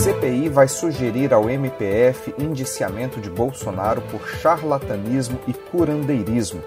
CPI 0.00 0.48
vai 0.48 0.66
sugerir 0.66 1.34
ao 1.34 1.50
MPF 1.50 2.34
indiciamento 2.38 3.20
de 3.20 3.28
Bolsonaro 3.28 4.00
por 4.10 4.26
charlatanismo 4.26 5.38
e 5.46 5.52
curandeirismo. 5.52 6.62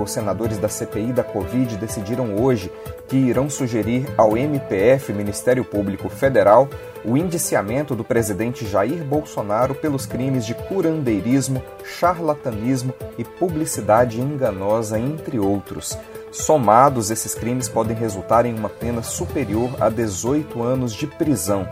Os 0.00 0.10
senadores 0.10 0.56
da 0.56 0.70
CPI 0.70 1.12
da 1.12 1.22
Covid 1.22 1.76
decidiram 1.76 2.34
hoje 2.34 2.72
que 3.08 3.16
irão 3.16 3.50
sugerir 3.50 4.06
ao 4.16 4.38
MPF, 4.38 5.12
Ministério 5.12 5.66
Público 5.66 6.08
Federal, 6.08 6.66
o 7.04 7.14
indiciamento 7.14 7.94
do 7.94 8.02
presidente 8.02 8.66
Jair 8.66 9.04
Bolsonaro 9.04 9.74
pelos 9.74 10.06
crimes 10.06 10.46
de 10.46 10.54
curandeirismo, 10.54 11.62
charlatanismo 11.84 12.94
e 13.18 13.24
publicidade 13.24 14.18
enganosa, 14.18 14.98
entre 14.98 15.38
outros. 15.38 15.98
Somados, 16.30 17.10
esses 17.10 17.34
crimes 17.34 17.68
podem 17.68 17.94
resultar 17.94 18.46
em 18.46 18.54
uma 18.54 18.70
pena 18.70 19.02
superior 19.02 19.70
a 19.78 19.90
18 19.90 20.62
anos 20.62 20.94
de 20.94 21.06
prisão. 21.06 21.68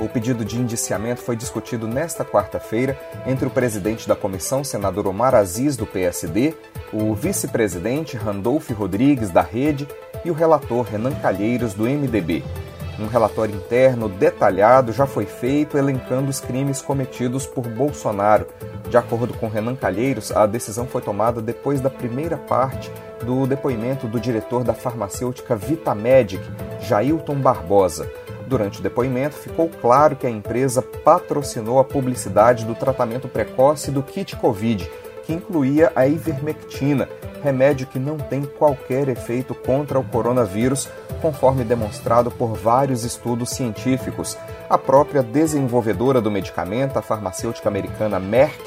O 0.00 0.08
pedido 0.08 0.46
de 0.46 0.58
indiciamento 0.58 1.20
foi 1.20 1.36
discutido 1.36 1.86
nesta 1.86 2.24
quarta-feira 2.24 2.98
entre 3.26 3.46
o 3.46 3.50
presidente 3.50 4.08
da 4.08 4.16
comissão, 4.16 4.64
senador 4.64 5.06
Omar 5.06 5.34
Aziz, 5.34 5.76
do 5.76 5.86
PSD, 5.86 6.54
o 6.90 7.14
vice-presidente 7.14 8.16
Randolph 8.16 8.70
Rodrigues, 8.70 9.30
da 9.30 9.42
Rede, 9.42 9.86
e 10.24 10.30
o 10.30 10.34
relator 10.34 10.86
Renan 10.86 11.12
Calheiros, 11.12 11.74
do 11.74 11.84
MDB. 11.84 12.42
Um 12.98 13.08
relatório 13.08 13.54
interno 13.54 14.08
detalhado 14.08 14.90
já 14.90 15.06
foi 15.06 15.26
feito 15.26 15.76
elencando 15.76 16.30
os 16.30 16.40
crimes 16.40 16.80
cometidos 16.80 17.46
por 17.46 17.68
Bolsonaro. 17.68 18.46
De 18.88 18.96
acordo 18.96 19.34
com 19.34 19.48
Renan 19.48 19.76
Calheiros, 19.76 20.32
a 20.32 20.46
decisão 20.46 20.86
foi 20.86 21.02
tomada 21.02 21.42
depois 21.42 21.78
da 21.78 21.90
primeira 21.90 22.38
parte 22.38 22.90
do 23.22 23.46
depoimento 23.46 24.06
do 24.06 24.18
diretor 24.18 24.64
da 24.64 24.72
farmacêutica 24.72 25.54
Vitamedic, 25.54 26.42
Jailton 26.80 27.36
Barbosa. 27.36 28.10
Durante 28.50 28.80
o 28.80 28.82
depoimento, 28.82 29.36
ficou 29.36 29.68
claro 29.68 30.16
que 30.16 30.26
a 30.26 30.30
empresa 30.30 30.82
patrocinou 30.82 31.78
a 31.78 31.84
publicidade 31.84 32.64
do 32.64 32.74
tratamento 32.74 33.28
precoce 33.28 33.92
do 33.92 34.02
kit 34.02 34.34
Covid, 34.34 34.90
que 35.24 35.32
incluía 35.32 35.92
a 35.94 36.04
ivermectina, 36.08 37.08
remédio 37.44 37.86
que 37.86 38.00
não 38.00 38.16
tem 38.16 38.42
qualquer 38.42 39.08
efeito 39.08 39.54
contra 39.54 40.00
o 40.00 40.04
coronavírus, 40.04 40.88
conforme 41.22 41.62
demonstrado 41.62 42.28
por 42.28 42.56
vários 42.56 43.04
estudos 43.04 43.50
científicos. 43.50 44.36
A 44.68 44.76
própria 44.76 45.22
desenvolvedora 45.22 46.20
do 46.20 46.28
medicamento, 46.28 46.98
a 46.98 47.02
farmacêutica 47.02 47.68
americana 47.68 48.18
Merck, 48.18 48.58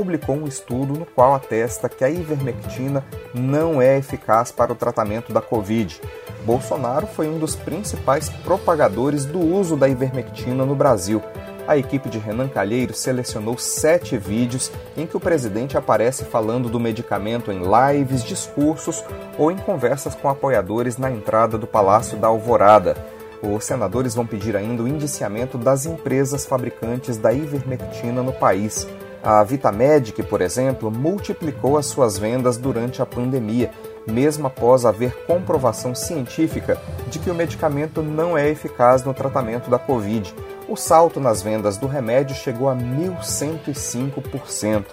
publicou 0.00 0.34
um 0.34 0.46
estudo 0.46 0.94
no 0.94 1.04
qual 1.04 1.34
atesta 1.34 1.86
que 1.86 2.02
a 2.02 2.08
ivermectina 2.08 3.04
não 3.34 3.82
é 3.82 3.98
eficaz 3.98 4.50
para 4.50 4.72
o 4.72 4.74
tratamento 4.74 5.30
da 5.30 5.42
Covid. 5.42 6.00
Bolsonaro 6.42 7.06
foi 7.06 7.28
um 7.28 7.38
dos 7.38 7.54
principais 7.54 8.30
propagadores 8.30 9.26
do 9.26 9.38
uso 9.38 9.76
da 9.76 9.86
ivermectina 9.86 10.64
no 10.64 10.74
Brasil. 10.74 11.22
A 11.68 11.76
equipe 11.76 12.08
de 12.08 12.18
Renan 12.18 12.48
Calheiros 12.48 12.98
selecionou 12.98 13.58
sete 13.58 14.16
vídeos 14.16 14.72
em 14.96 15.06
que 15.06 15.18
o 15.18 15.20
presidente 15.20 15.76
aparece 15.76 16.24
falando 16.24 16.70
do 16.70 16.80
medicamento 16.80 17.52
em 17.52 17.60
lives, 17.60 18.24
discursos 18.24 19.04
ou 19.36 19.52
em 19.52 19.58
conversas 19.58 20.14
com 20.14 20.30
apoiadores 20.30 20.96
na 20.96 21.10
entrada 21.10 21.58
do 21.58 21.66
Palácio 21.66 22.16
da 22.16 22.28
Alvorada. 22.28 22.96
Os 23.42 23.64
senadores 23.64 24.14
vão 24.14 24.26
pedir 24.26 24.56
ainda 24.56 24.82
o 24.82 24.88
indiciamento 24.88 25.58
das 25.58 25.84
empresas 25.84 26.46
fabricantes 26.46 27.18
da 27.18 27.34
ivermectina 27.34 28.22
no 28.22 28.32
país. 28.32 28.88
A 29.22 29.44
Vitamedic, 29.44 30.22
por 30.22 30.40
exemplo, 30.40 30.90
multiplicou 30.90 31.76
as 31.76 31.86
suas 31.86 32.18
vendas 32.18 32.56
durante 32.56 33.02
a 33.02 33.06
pandemia 33.06 33.70
mesmo 34.06 34.46
após 34.46 34.84
haver 34.84 35.24
comprovação 35.26 35.92
científica 35.94 36.78
de 37.08 37.18
que 37.18 37.30
o 37.30 37.34
medicamento 37.34 38.02
não 38.02 38.36
é 38.36 38.46
eficaz 38.48 39.02
no 39.04 39.14
tratamento 39.14 39.70
da 39.70 39.78
Covid. 39.78 40.34
O 40.68 40.76
salto 40.76 41.18
nas 41.20 41.40
vendas 41.42 41.76
do 41.76 41.86
remédio 41.86 42.34
chegou 42.36 42.68
a 42.68 42.76
1.105%. 42.76 44.84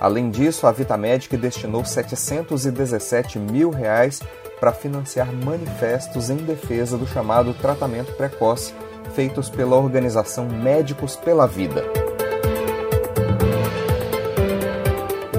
Além 0.00 0.30
disso, 0.30 0.66
a 0.66 0.72
Vitamedic 0.72 1.36
destinou 1.36 1.84
717 1.84 3.38
mil 3.38 3.70
reais 3.70 4.20
para 4.58 4.72
financiar 4.72 5.30
manifestos 5.32 6.30
em 6.30 6.36
defesa 6.36 6.96
do 6.96 7.06
chamado 7.06 7.52
tratamento 7.54 8.12
precoce, 8.14 8.72
feitos 9.14 9.50
pela 9.50 9.76
organização 9.76 10.46
Médicos 10.46 11.16
pela 11.16 11.46
Vida. 11.46 11.84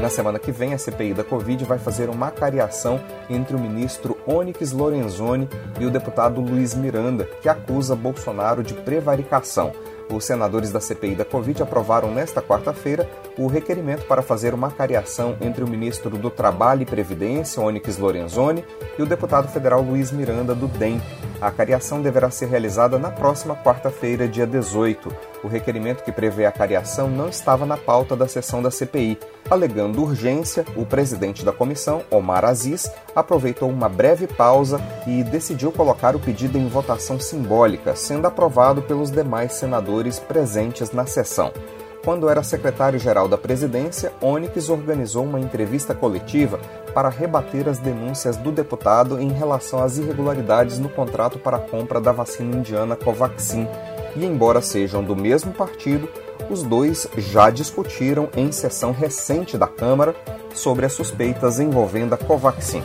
Na 0.06 0.10
semana 0.12 0.38
que 0.38 0.52
vem, 0.52 0.72
a 0.72 0.78
CPI 0.78 1.16
da 1.16 1.24
Covid 1.24 1.66
vai 1.66 1.80
fazer 1.80 2.12
uma 2.12 2.30
cariação 2.30 3.02
entre 3.28 3.56
o 3.56 3.60
ministro 3.60 4.16
Onyx 4.28 4.72
Lorenzoni 4.72 5.50
e 5.80 5.86
o 5.88 5.90
deputado 5.90 6.40
Luiz 6.40 6.76
Miranda, 6.76 7.28
que 7.42 7.50
acusa 7.50 7.96
Bolsonaro 7.96 8.62
de 8.62 8.76
prevaricação. 8.76 9.72
Os 10.08 10.24
senadores 10.24 10.72
da 10.72 10.80
CPI 10.80 11.16
da 11.16 11.26
Covid 11.26 11.64
aprovaram 11.64 12.12
nesta 12.12 12.40
quarta-feira 12.40 13.10
o 13.36 13.48
requerimento 13.48 14.06
para 14.06 14.22
fazer 14.22 14.54
uma 14.54 14.70
cariação 14.70 15.36
entre 15.42 15.64
o 15.64 15.68
ministro 15.68 16.12
do 16.12 16.30
Trabalho 16.30 16.84
e 16.84 16.86
Previdência, 16.86 17.60
Onyx 17.60 17.98
Lorenzoni, 17.98 18.64
e 19.00 19.02
o 19.02 19.08
deputado 19.08 19.48
federal 19.48 19.82
Luiz 19.82 20.12
Miranda, 20.12 20.54
do 20.54 20.68
DEM. 20.68 21.02
A 21.46 21.52
cariação 21.52 22.02
deverá 22.02 22.32
ser 22.32 22.48
realizada 22.48 22.98
na 22.98 23.12
próxima 23.12 23.56
quarta-feira, 23.56 24.28
dia 24.28 24.48
18. 24.48 25.16
O 25.44 25.48
requerimento 25.48 26.04
que 26.04 26.12
prevê 26.12 26.44
a 26.44 26.52
cariação 26.52 27.08
não 27.08 27.30
estava 27.30 27.68
na 27.68 27.78
pauta 27.78 28.16
da 28.16 28.28
sessão 28.28 28.64
da 28.64 28.72
CPI. 28.72 29.20
Alegando 29.48 30.02
urgência, 30.02 30.66
o 30.76 30.88
presidente 30.88 31.46
da 31.46 31.52
comissão, 31.52 32.02
Omar 32.10 32.44
Aziz, 32.44 32.92
aproveitou 33.16 33.70
uma 33.70 33.88
breve 33.88 34.26
pausa 34.26 34.82
e 35.06 35.24
decidiu 35.24 35.72
colocar 35.72 36.16
o 36.16 36.20
pedido 36.20 36.58
em 36.58 36.68
votação 36.68 37.20
simbólica, 37.20 37.96
sendo 37.96 38.26
aprovado 38.26 38.82
pelos 38.82 39.12
demais 39.12 39.54
senadores 39.54 40.18
presentes 40.18 40.90
na 40.90 41.06
sessão. 41.06 41.54
Quando 42.06 42.30
era 42.30 42.44
secretário-geral 42.44 43.28
da 43.28 43.36
presidência, 43.36 44.14
Onyx 44.22 44.70
organizou 44.70 45.26
uma 45.26 45.40
entrevista 45.40 45.96
coletiva 45.96 46.60
para 46.94 47.10
rebater 47.10 47.68
as 47.68 47.80
denúncias 47.80 48.38
do 48.38 48.52
deputado 48.52 49.20
em 49.20 49.30
relação 49.30 49.82
às 49.82 49.98
irregularidades 49.98 50.78
no 50.78 50.88
contrato 50.88 51.40
para 51.40 51.58
a 51.58 51.60
compra 51.60 52.00
da 52.00 52.12
vacina 52.12 52.58
indiana 52.58 52.96
Covaxin. 52.96 53.68
E, 54.16 54.24
embora 54.24 54.62
sejam 54.62 55.04
do 55.04 55.16
mesmo 55.16 55.52
partido, 55.52 56.08
os 56.48 56.62
dois 56.62 57.08
já 57.18 57.50
discutiram 57.50 58.30
em 58.38 58.52
sessão 58.52 58.92
recente 58.92 59.58
da 59.58 59.68
Câmara 59.68 60.16
sobre 60.54 60.86
as 60.86 60.94
suspeitas 60.94 61.60
envolvendo 61.60 62.14
a 62.14 62.18
Covaxin. 62.18 62.84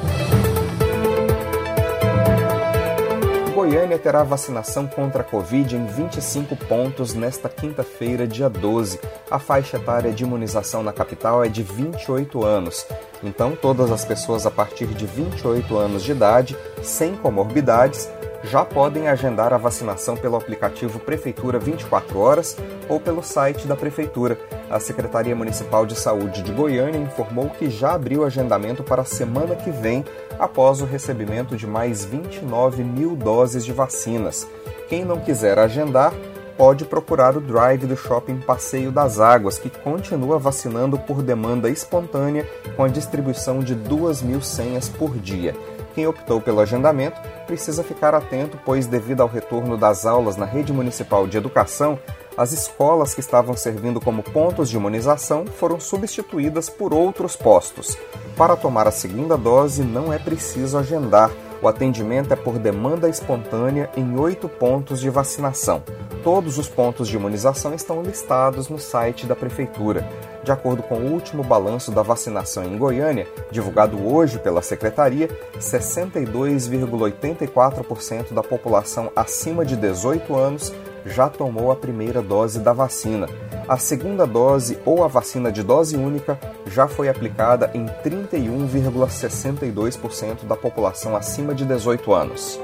Goiânia 3.70 4.00
terá 4.00 4.25
vacinação 4.25 4.88
contra 4.88 5.20
a 5.20 5.25
Covid 5.25 5.76
em 5.76 5.86
25 5.86 6.56
pontos 6.56 7.14
nesta 7.14 7.48
quinta-feira, 7.48 8.26
dia 8.26 8.50
12. 8.50 8.98
A 9.31 9.38
faixa 9.38 9.76
etária 9.76 10.10
de 10.10 10.25
imunização 10.25 10.82
na 10.82 10.92
capital 10.92 11.44
é 11.44 11.48
de 11.48 11.62
28 11.62 12.44
anos. 12.44 12.84
Então, 13.22 13.54
todas 13.54 13.92
as 13.92 14.04
pessoas 14.04 14.44
a 14.44 14.50
partir 14.50 14.88
de 14.88 15.06
28 15.06 15.78
anos 15.78 16.03
de 16.03 16.10
idade, 16.10 16.56
sem 16.82 17.14
comorbidades, 17.14 18.10
já 18.42 18.64
podem 18.64 19.08
agendar 19.08 19.52
a 19.52 19.58
vacinação 19.58 20.16
pelo 20.16 20.36
aplicativo 20.36 20.98
Prefeitura 20.98 21.59
24 21.59 22.18
Horas 22.18 22.56
ou 22.88 22.98
pelo 22.98 23.22
site 23.22 23.66
da 23.66 23.76
Prefeitura. 23.76 24.38
A 24.70 24.80
Secretaria 24.80 25.36
Municipal 25.36 25.84
de 25.84 25.94
Saúde 25.94 26.42
de 26.42 26.53
Goiânia 26.53 26.98
informou 26.98 27.50
que 27.50 27.68
já 27.68 27.92
abriu 27.92 28.24
agendamento 28.24 28.82
para 28.82 29.03
a 29.03 29.04
semana 29.04 29.54
que 29.54 29.70
vem, 29.70 30.04
após 30.38 30.80
o 30.80 30.86
recebimento 30.86 31.56
de 31.56 31.66
mais 31.66 32.04
29 32.04 32.82
mil 32.82 33.15
doses 33.15 33.65
de 33.65 33.72
vacinas. 33.72 34.47
Quem 34.88 35.04
não 35.04 35.20
quiser 35.20 35.59
agendar, 35.59 36.12
pode 36.56 36.84
procurar 36.84 37.36
o 37.36 37.41
drive 37.41 37.86
do 37.86 37.97
Shopping 37.97 38.38
Passeio 38.38 38.92
das 38.92 39.18
Águas, 39.18 39.59
que 39.59 39.70
continua 39.70 40.38
vacinando 40.38 40.98
por 40.98 41.22
demanda 41.22 41.70
espontânea 41.70 42.47
com 42.76 42.84
a 42.84 42.88
distribuição 42.88 43.60
de 43.60 43.74
2 43.74 44.22
mil 44.22 44.42
senhas 44.42 44.88
por 44.88 45.16
dia. 45.16 45.54
Quem 46.00 46.06
optou 46.06 46.41
pelo 46.41 46.60
agendamento 46.60 47.20
precisa 47.47 47.84
ficar 47.84 48.14
atento, 48.14 48.58
pois, 48.64 48.86
devido 48.86 49.20
ao 49.20 49.28
retorno 49.28 49.76
das 49.76 50.06
aulas 50.06 50.34
na 50.34 50.47
rede 50.47 50.72
municipal 50.72 51.26
de 51.26 51.36
educação, 51.36 51.98
as 52.38 52.52
escolas 52.52 53.12
que 53.12 53.20
estavam 53.20 53.54
servindo 53.54 54.00
como 54.00 54.22
pontos 54.22 54.70
de 54.70 54.76
imunização 54.76 55.44
foram 55.44 55.78
substituídas 55.78 56.70
por 56.70 56.94
outros 56.94 57.36
postos. 57.36 57.98
Para 58.34 58.56
tomar 58.56 58.88
a 58.88 58.91
segunda 58.91 59.36
dose, 59.36 59.82
não 59.82 60.10
é 60.10 60.18
preciso 60.18 60.78
agendar. 60.78 61.30
O 61.62 61.68
atendimento 61.68 62.33
é 62.33 62.36
por 62.36 62.59
demanda 62.59 63.07
espontânea 63.09 63.91
em 63.95 64.18
oito 64.18 64.48
pontos 64.48 64.98
de 64.98 65.10
vacinação. 65.10 65.83
Todos 66.24 66.57
os 66.57 66.66
pontos 66.68 67.07
de 67.07 67.16
imunização 67.16 67.74
estão 67.74 68.03
listados 68.03 68.68
no 68.68 68.78
site 68.78 69.27
da 69.27 69.36
Prefeitura. 69.36 70.09
De 70.42 70.51
acordo 70.51 70.83
com 70.83 70.95
o 70.95 71.12
último 71.12 71.45
balanço 71.45 71.92
da 71.92 72.01
vacinação 72.03 72.65
em 72.65 72.78
Goiânia, 72.78 73.28
divulgado 73.51 74.03
hoje 74.07 74.39
pela 74.39 74.62
Secretaria, 74.62 75.28
62,84% 75.59 78.33
da 78.33 78.42
população 78.42 79.13
acima 79.15 79.63
de 79.65 79.77
18 79.77 80.34
anos 80.34 80.72
já 81.06 81.28
tomou 81.28 81.70
a 81.70 81.76
primeira 81.76 82.20
dose 82.22 82.58
da 82.60 82.72
vacina. 82.72 83.28
A 83.68 83.76
segunda 83.76 84.26
dose 84.26 84.78
ou 84.84 85.04
a 85.04 85.08
vacina 85.08 85.52
de 85.52 85.62
dose 85.62 85.97
única 85.97 86.36
já 86.66 86.88
foi 86.88 87.08
aplicada 87.08 87.70
em 87.74 87.86
31,62% 88.04 90.44
da 90.47 90.56
população 90.56 91.16
acima 91.16 91.54
de 91.54 91.64
18 91.64 92.12
anos. 92.12 92.60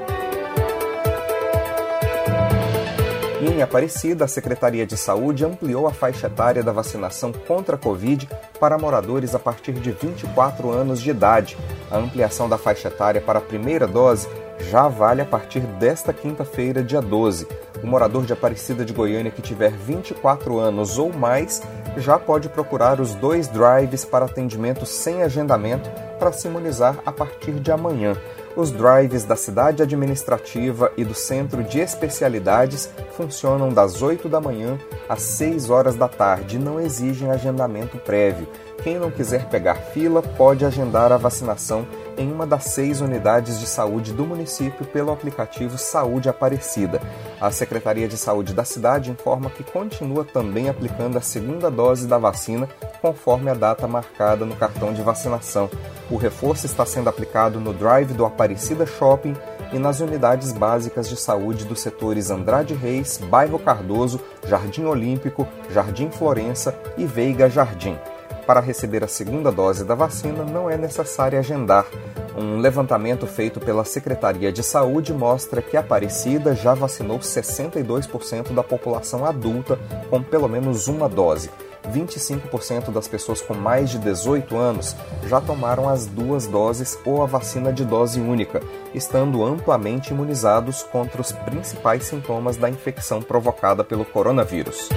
em 3.57 3.63
Aparecida, 3.63 4.25
a 4.25 4.27
Secretaria 4.27 4.85
de 4.85 4.95
Saúde 4.95 5.43
ampliou 5.43 5.87
a 5.87 5.91
faixa 5.91 6.27
etária 6.27 6.61
da 6.61 6.71
vacinação 6.71 7.31
contra 7.31 7.75
a 7.75 7.77
Covid 7.77 8.29
para 8.59 8.77
moradores 8.77 9.33
a 9.33 9.39
partir 9.39 9.73
de 9.73 9.91
24 9.91 10.71
anos 10.71 11.01
de 11.01 11.09
idade. 11.09 11.57
A 11.89 11.97
ampliação 11.97 12.47
da 12.47 12.57
faixa 12.57 12.87
etária 12.87 13.19
para 13.19 13.39
a 13.39 13.41
primeira 13.41 13.87
dose 13.87 14.29
já 14.59 14.87
vale 14.87 15.21
a 15.21 15.25
partir 15.25 15.61
desta 15.61 16.13
quinta-feira, 16.13 16.83
dia 16.83 17.01
12. 17.01 17.47
O 17.83 17.87
morador 17.87 18.25
de 18.25 18.33
Aparecida 18.33 18.83
de 18.83 18.93
Goiânia 18.93 19.31
que 19.31 19.41
tiver 19.41 19.71
24 19.71 20.57
anos 20.57 20.97
ou 20.97 21.11
mais 21.11 21.61
já 21.97 22.19
pode 22.19 22.49
procurar 22.49 22.99
os 22.99 23.15
dois 23.15 23.47
drives 23.47 24.05
para 24.05 24.25
atendimento 24.25 24.85
sem 24.85 25.23
agendamento 25.23 25.89
para 26.19 26.31
se 26.31 26.47
imunizar 26.47 26.99
a 27.05 27.11
partir 27.11 27.53
de 27.53 27.71
amanhã. 27.71 28.15
Os 28.55 28.71
drives 28.71 29.23
da 29.23 29.35
cidade 29.35 29.83
administrativa 29.83 30.91
e 30.97 31.05
do 31.05 31.13
centro 31.13 31.63
de 31.63 31.79
especialidades 31.79 32.89
funcionam 33.11 33.69
das 33.69 34.01
8 34.01 34.27
da 34.27 34.41
manhã 34.41 34.79
às 35.07 35.21
6 35.21 35.69
horas 35.69 35.95
da 35.95 36.07
tarde 36.07 36.55
e 36.55 36.59
não 36.59 36.79
exigem 36.79 37.29
agendamento 37.29 37.97
prévio. 37.99 38.47
Quem 38.83 38.97
não 38.97 39.11
quiser 39.11 39.47
pegar 39.49 39.75
fila 39.75 40.21
pode 40.21 40.65
agendar 40.65 41.11
a 41.11 41.17
vacinação 41.17 41.85
em 42.17 42.31
uma 42.31 42.47
das 42.47 42.65
seis 42.65 43.01
unidades 43.01 43.59
de 43.59 43.67
saúde 43.67 44.13
do 44.13 44.25
município 44.25 44.85
pelo 44.85 45.11
aplicativo 45.11 45.77
Saúde 45.77 46.29
Aparecida. 46.29 47.01
A 47.39 47.51
Secretaria 47.51 48.07
de 48.07 48.17
Saúde 48.17 48.51
da 48.51 48.63
cidade 48.63 49.11
informa 49.11 49.51
que 49.51 49.63
continua 49.63 50.25
também 50.25 50.69
aplicando 50.69 51.17
a 51.17 51.21
segunda 51.21 51.69
dose 51.69 52.07
da 52.07 52.17
vacina 52.17 52.67
conforme 52.99 53.51
a 53.51 53.53
data 53.53 53.87
marcada 53.87 54.43
no 54.43 54.55
cartão 54.55 54.91
de 54.91 55.03
vacinação. 55.03 55.69
O 56.09 56.17
reforço 56.17 56.65
está 56.65 56.83
sendo 56.83 57.09
aplicado 57.09 57.59
no 57.59 57.73
drive 57.73 58.13
do 58.13 58.25
Aparecida 58.25 58.87
Shopping 58.87 59.35
e 59.71 59.77
nas 59.77 59.99
unidades 59.99 60.51
básicas 60.51 61.07
de 61.07 61.15
saúde 61.15 61.65
dos 61.65 61.79
setores 61.79 62.31
Andrade 62.31 62.73
Reis, 62.73 63.17
Bairro 63.29 63.59
Cardoso, 63.59 64.19
Jardim 64.47 64.85
Olímpico, 64.85 65.47
Jardim 65.69 66.09
Florença 66.09 66.75
e 66.97 67.05
Veiga 67.05 67.47
Jardim. 67.47 67.99
Para 68.47 68.61
receber 68.61 69.03
a 69.03 69.09
segunda 69.09 69.51
dose 69.51 69.83
da 69.83 69.93
vacina, 69.93 70.45
não 70.45 70.69
é 70.69 70.77
necessário 70.77 71.37
agendar. 71.37 71.85
Um 72.37 72.59
levantamento 72.59 73.27
feito 73.27 73.59
pela 73.59 73.83
Secretaria 73.83 74.53
de 74.53 74.63
Saúde 74.63 75.13
mostra 75.13 75.61
que 75.61 75.75
Aparecida 75.75 76.55
já 76.55 76.73
vacinou 76.73 77.19
62% 77.19 78.53
da 78.53 78.63
população 78.63 79.25
adulta 79.25 79.77
com 80.09 80.23
pelo 80.23 80.47
menos 80.47 80.87
uma 80.87 81.09
dose. 81.09 81.51
25% 81.91 82.89
das 82.89 83.07
pessoas 83.07 83.41
com 83.41 83.53
mais 83.53 83.89
de 83.89 83.99
18 83.99 84.55
anos 84.55 84.95
já 85.25 85.41
tomaram 85.41 85.89
as 85.89 86.05
duas 86.05 86.47
doses 86.47 86.97
ou 87.05 87.21
a 87.21 87.25
vacina 87.25 87.73
de 87.73 87.83
dose 87.83 88.21
única, 88.21 88.61
estando 88.93 89.43
amplamente 89.43 90.13
imunizados 90.13 90.83
contra 90.83 91.19
os 91.19 91.33
principais 91.33 92.05
sintomas 92.05 92.55
da 92.55 92.69
infecção 92.69 93.21
provocada 93.21 93.83
pelo 93.83 94.05
coronavírus. 94.05 94.87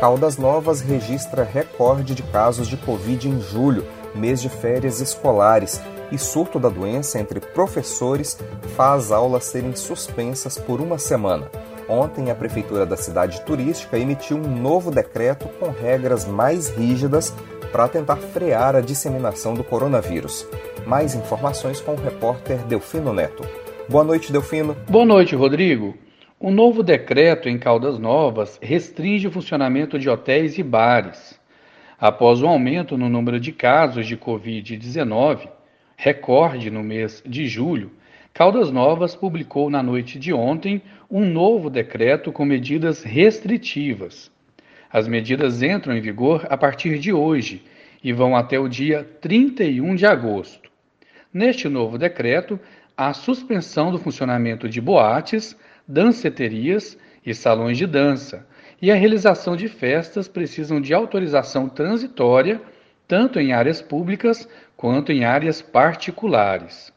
Caldas 0.00 0.38
Novas 0.38 0.80
registra 0.80 1.44
recorde 1.44 2.14
de 2.14 2.22
casos 2.22 2.66
de 2.66 2.76
Covid 2.78 3.28
em 3.28 3.38
julho, 3.38 3.84
mês 4.14 4.40
de 4.40 4.48
férias 4.48 4.98
escolares, 4.98 5.78
e 6.10 6.16
surto 6.16 6.58
da 6.58 6.70
doença 6.70 7.20
entre 7.20 7.38
professores 7.38 8.38
faz 8.74 9.12
aulas 9.12 9.44
serem 9.44 9.76
suspensas 9.76 10.56
por 10.56 10.80
uma 10.80 10.98
semana. 10.98 11.50
Ontem, 11.86 12.30
a 12.30 12.34
Prefeitura 12.34 12.86
da 12.86 12.96
cidade 12.96 13.42
turística 13.42 13.98
emitiu 13.98 14.38
um 14.38 14.60
novo 14.62 14.90
decreto 14.90 15.46
com 15.60 15.68
regras 15.68 16.24
mais 16.24 16.70
rígidas 16.70 17.34
para 17.70 17.86
tentar 17.86 18.16
frear 18.16 18.74
a 18.74 18.80
disseminação 18.80 19.52
do 19.52 19.62
coronavírus. 19.62 20.46
Mais 20.86 21.14
informações 21.14 21.78
com 21.78 21.92
o 21.92 22.02
repórter 22.02 22.56
Delfino 22.64 23.12
Neto. 23.12 23.44
Boa 23.86 24.02
noite, 24.02 24.32
Delfino. 24.32 24.74
Boa 24.88 25.04
noite, 25.04 25.36
Rodrigo. 25.36 25.94
O 26.42 26.50
novo 26.50 26.82
decreto 26.82 27.50
em 27.50 27.58
Caldas 27.58 27.98
Novas 27.98 28.58
restringe 28.62 29.28
o 29.28 29.30
funcionamento 29.30 29.98
de 29.98 30.08
hotéis 30.08 30.56
e 30.56 30.62
bares. 30.62 31.38
Após 31.98 32.40
o 32.40 32.46
aumento 32.46 32.96
no 32.96 33.10
número 33.10 33.38
de 33.38 33.52
casos 33.52 34.06
de 34.06 34.16
Covid-19, 34.16 35.50
recorde 35.98 36.70
no 36.70 36.82
mês 36.82 37.22
de 37.26 37.46
julho, 37.46 37.92
Caldas 38.32 38.70
Novas 38.70 39.14
publicou 39.14 39.68
na 39.68 39.82
noite 39.82 40.18
de 40.18 40.32
ontem 40.32 40.80
um 41.10 41.26
novo 41.26 41.68
decreto 41.68 42.32
com 42.32 42.46
medidas 42.46 43.02
restritivas. 43.02 44.32
As 44.90 45.06
medidas 45.06 45.62
entram 45.62 45.94
em 45.94 46.00
vigor 46.00 46.46
a 46.48 46.56
partir 46.56 46.98
de 46.98 47.12
hoje 47.12 47.62
e 48.02 48.14
vão 48.14 48.34
até 48.34 48.58
o 48.58 48.66
dia 48.66 49.06
31 49.20 49.94
de 49.94 50.06
agosto. 50.06 50.70
Neste 51.30 51.68
novo 51.68 51.98
decreto, 51.98 52.58
há 52.96 53.12
suspensão 53.12 53.92
do 53.92 53.98
funcionamento 53.98 54.70
de 54.70 54.80
boates, 54.80 55.54
danceterias 55.90 56.96
e 57.26 57.34
salões 57.34 57.76
de 57.76 57.86
dança, 57.86 58.46
e 58.80 58.90
a 58.90 58.94
realização 58.94 59.56
de 59.56 59.68
festas 59.68 60.28
precisam 60.28 60.80
de 60.80 60.94
autorização 60.94 61.68
transitória, 61.68 62.62
tanto 63.06 63.40
em 63.40 63.52
áreas 63.52 63.82
públicas 63.82 64.48
quanto 64.76 65.12
em 65.12 65.24
áreas 65.24 65.60
particulares. 65.60 66.92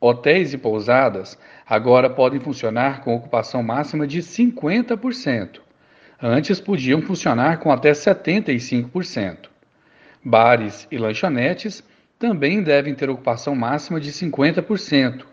Hotéis 0.00 0.52
e 0.52 0.58
pousadas 0.58 1.38
agora 1.66 2.10
podem 2.10 2.40
funcionar 2.40 3.00
com 3.02 3.14
ocupação 3.14 3.62
máxima 3.62 4.06
de 4.06 4.20
50%. 4.20 5.60
Antes 6.20 6.60
podiam 6.60 7.00
funcionar 7.00 7.58
com 7.58 7.70
até 7.70 7.92
75%. 7.92 9.48
Bares 10.22 10.86
e 10.90 10.98
lanchonetes 10.98 11.82
também 12.18 12.62
devem 12.62 12.94
ter 12.94 13.08
ocupação 13.08 13.54
máxima 13.54 14.00
de 14.00 14.10
50%, 14.12 15.24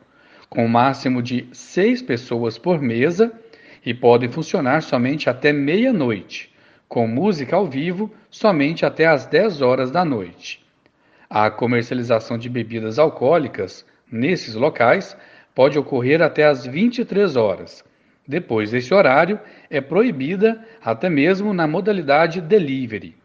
com 0.52 0.66
um 0.66 0.68
máximo 0.68 1.24
de 1.24 1.48
seis 1.54 2.02
pessoas 2.02 2.58
por 2.58 2.82
mesa 2.82 3.32
e 3.86 3.94
podem 3.94 4.30
funcionar 4.30 4.84
somente 4.84 5.30
até 5.30 5.54
meia-noite, 5.54 6.54
com 6.90 7.08
música 7.08 7.56
ao 7.56 7.66
vivo 7.66 8.14
somente 8.30 8.86
até 8.86 9.08
às 9.08 9.26
10 9.26 9.62
horas 9.62 9.92
da 9.92 10.04
noite. 10.04 10.62
A 11.30 11.50
comercialização 11.50 12.38
de 12.38 12.50
bebidas 12.50 13.00
alcoólicas 13.00 13.86
nesses 14.12 14.54
locais 14.54 15.16
pode 15.56 15.80
ocorrer 15.80 16.22
até 16.22 16.44
às 16.44 16.66
23 16.66 17.38
horas. 17.38 17.82
Depois 18.28 18.72
desse 18.72 18.94
horário, 18.94 19.40
é 19.70 19.80
proibida 19.80 20.62
até 20.84 21.10
mesmo 21.10 21.54
na 21.54 21.66
modalidade 21.66 22.42
delivery. 22.42 23.16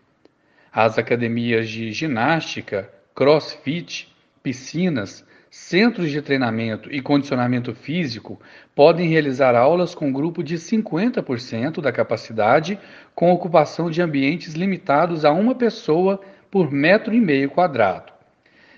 As 0.72 0.96
academias 0.96 1.68
de 1.68 1.90
ginástica, 1.90 2.88
crossfit, 3.16 4.14
piscinas, 4.44 5.26
Centros 5.58 6.10
de 6.10 6.22
treinamento 6.22 6.94
e 6.94 7.00
condicionamento 7.00 7.74
físico 7.74 8.38
podem 8.72 9.08
realizar 9.08 9.56
aulas 9.56 9.94
com 9.94 10.12
grupo 10.12 10.40
de 10.44 10.56
50% 10.56 11.80
da 11.80 11.90
capacidade, 11.90 12.78
com 13.14 13.32
ocupação 13.32 13.90
de 13.90 14.00
ambientes 14.00 14.52
limitados 14.52 15.24
a 15.24 15.32
uma 15.32 15.56
pessoa 15.56 16.20
por 16.50 16.70
metro 16.70 17.12
e 17.12 17.20
meio 17.20 17.50
quadrado. 17.50 18.12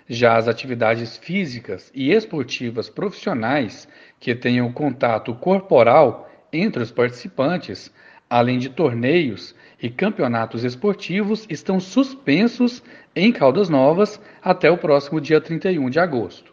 Já 0.09 0.37
as 0.37 0.49
atividades 0.49 1.19
físicas 1.19 1.91
e 1.93 2.11
esportivas 2.13 2.89
profissionais 2.89 3.87
que 4.19 4.35
tenham 4.35 4.73
contato 4.73 5.35
corporal 5.35 6.31
entre 6.51 6.83
os 6.83 6.93
participantes, 6.93 7.93
além 8.31 8.59
de 8.59 8.71
torneios 8.71 9.55
e 9.83 9.91
campeonatos 9.91 10.65
esportivos, 10.65 11.45
estão 11.51 11.81
suspensos 11.81 12.83
em 13.15 13.31
Caldas 13.31 13.69
Novas 13.69 14.19
até 14.41 14.71
o 14.71 14.79
próximo 14.79 15.21
dia 15.21 15.41
31 15.41 15.91
de 15.91 15.99
agosto. 15.99 16.48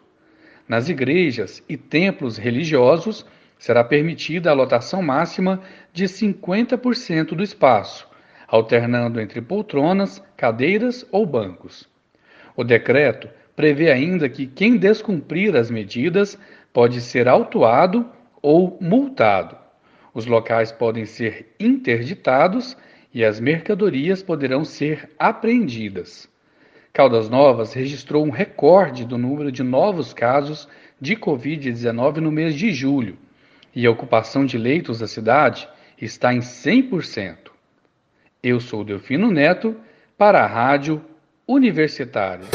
Nas 0.68 0.88
igrejas 0.88 1.62
e 1.68 1.76
templos 1.76 2.36
religiosos, 2.36 3.24
será 3.58 3.82
permitida 3.84 4.50
a 4.50 4.54
lotação 4.54 5.00
máxima 5.00 5.62
de 5.92 6.04
50% 6.04 7.34
do 7.34 7.42
espaço, 7.42 8.08
alternando 8.46 9.20
entre 9.20 9.40
poltronas, 9.40 10.22
cadeiras 10.36 11.06
ou 11.10 11.24
bancos. 11.24 11.88
O 12.56 12.64
decreto 12.64 13.28
prevê 13.54 13.90
ainda 13.90 14.28
que 14.28 14.46
quem 14.46 14.76
descumprir 14.76 15.56
as 15.56 15.70
medidas 15.70 16.38
pode 16.72 17.00
ser 17.00 17.28
autuado 17.28 18.06
ou 18.42 18.76
multado. 18.80 19.56
Os 20.12 20.26
locais 20.26 20.72
podem 20.72 21.04
ser 21.04 21.54
interditados 21.58 22.76
e 23.12 23.24
as 23.24 23.40
mercadorias 23.40 24.22
poderão 24.22 24.64
ser 24.64 25.10
apreendidas. 25.18 26.28
Caldas 26.96 27.28
Novas 27.28 27.74
registrou 27.74 28.24
um 28.24 28.30
recorde 28.30 29.04
do 29.04 29.18
número 29.18 29.52
de 29.52 29.62
novos 29.62 30.14
casos 30.14 30.66
de 30.98 31.14
Covid-19 31.14 32.22
no 32.22 32.32
mês 32.32 32.54
de 32.54 32.72
julho 32.72 33.18
e 33.74 33.86
a 33.86 33.90
ocupação 33.90 34.46
de 34.46 34.56
leitos 34.56 35.00
da 35.00 35.06
cidade 35.06 35.68
está 36.00 36.32
em 36.32 36.38
100%. 36.38 37.50
Eu 38.42 38.60
sou 38.60 38.82
Delfino 38.82 39.30
Neto 39.30 39.76
para 40.16 40.42
a 40.42 40.46
Rádio 40.46 41.04
Universitária. 41.46 42.46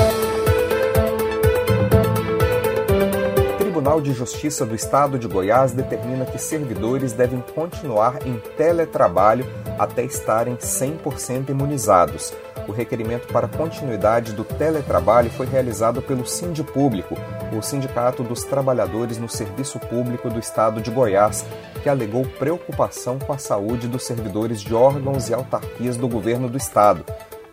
Tribunal 3.59 4.01
de 4.01 4.11
Justiça 4.11 4.65
do 4.65 4.73
Estado 4.73 5.19
de 5.19 5.27
Goiás 5.27 5.71
determina 5.71 6.25
que 6.25 6.39
servidores 6.39 7.13
devem 7.13 7.41
continuar 7.53 8.25
em 8.25 8.39
teletrabalho 8.57 9.45
até 9.77 10.03
estarem 10.03 10.55
100% 10.55 11.49
imunizados. 11.49 12.33
O 12.71 12.73
requerimento 12.73 13.27
para 13.27 13.49
continuidade 13.49 14.31
do 14.31 14.45
teletrabalho 14.45 15.29
foi 15.29 15.45
realizado 15.45 16.01
pelo 16.01 16.25
Sindipúblico, 16.25 17.17
o 17.51 17.61
Sindicato 17.61 18.23
dos 18.23 18.45
Trabalhadores 18.45 19.17
no 19.17 19.27
Serviço 19.27 19.77
Público 19.77 20.29
do 20.29 20.39
Estado 20.39 20.79
de 20.79 20.89
Goiás, 20.89 21.45
que 21.83 21.89
alegou 21.89 22.25
preocupação 22.39 23.19
com 23.19 23.33
a 23.33 23.37
saúde 23.37 23.89
dos 23.89 24.05
servidores 24.05 24.61
de 24.61 24.73
órgãos 24.73 25.27
e 25.27 25.33
autarquias 25.33 25.97
do 25.97 26.07
governo 26.07 26.47
do 26.47 26.57
Estado. 26.57 27.03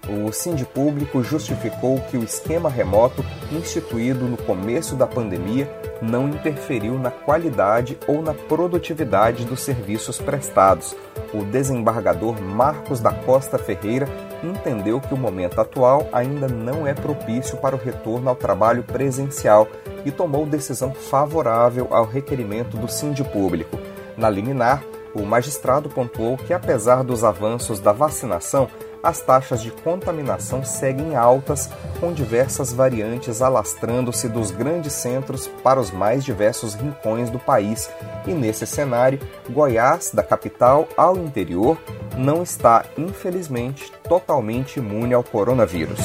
O 0.09 0.33
Sindipúblico 0.33 1.21
justificou 1.21 2.01
que 2.03 2.17
o 2.17 2.23
esquema 2.23 2.71
remoto, 2.71 3.25
instituído 3.51 4.25
no 4.25 4.37
começo 4.37 4.95
da 4.95 5.07
pandemia, 5.07 5.69
não 6.01 6.29
interferiu 6.29 6.97
na 6.97 7.11
qualidade 7.11 7.99
ou 8.07 8.23
na 8.23 8.33
produtividade 8.33 9.45
dos 9.45 9.61
serviços 9.61 10.19
prestados. 10.19 10.95
O 11.35 11.45
desembargador 11.45 12.41
Marcos 12.41 13.01
da 13.01 13.13
Costa 13.13 13.59
Ferreira 13.59 14.09
entendeu 14.43 15.01
que 15.01 15.15
o 15.15 15.17
momento 15.17 15.61
atual 15.61 16.09
ainda 16.13 16.47
não 16.49 16.87
é 16.87 16.95
propício 16.95 17.57
para 17.59 17.75
o 17.75 17.79
retorno 17.79 18.29
ao 18.29 18.37
trabalho 18.37 18.83
presencial 18.83 19.69
e 20.05 20.11
tomou 20.11 20.47
decisão 20.47 20.93
favorável 20.93 21.89
ao 21.91 22.05
requerimento 22.05 22.77
do 22.77 22.89
Sindipúblico. 22.89 23.79
Na 24.17 24.29
liminar, 24.31 24.83
o 25.15 25.23
magistrado 25.23 25.89
pontuou 25.89 26.37
que, 26.37 26.53
apesar 26.53 27.03
dos 27.03 27.25
avanços 27.25 27.81
da 27.81 27.93
vacinação, 27.93 28.69
as 29.03 29.21
taxas 29.21 29.63
de 29.63 29.71
contaminação 29.71 30.65
seguem 30.65 31.17
altas, 31.17 31.71
com 32.01 32.13
diversas 32.13 32.73
variantes 32.73 33.43
alastrando-se 33.43 34.29
dos 34.29 34.51
grandes 34.51 34.93
centros 34.93 35.49
para 35.63 35.81
os 35.81 35.91
mais 35.91 36.25
diversos 36.25 36.75
rincões 36.75 37.31
do 37.31 37.39
país. 37.39 37.91
E 38.27 38.33
nesse 38.33 38.67
cenário, 38.67 39.21
Goiás, 39.49 40.11
da 40.13 40.23
capital 40.23 40.89
ao 40.97 41.17
interior, 41.17 41.79
não 42.17 42.43
está, 42.43 42.85
infelizmente, 42.97 43.93
totalmente 44.09 44.79
imune 44.79 45.15
ao 45.15 45.23
coronavírus. 45.23 46.01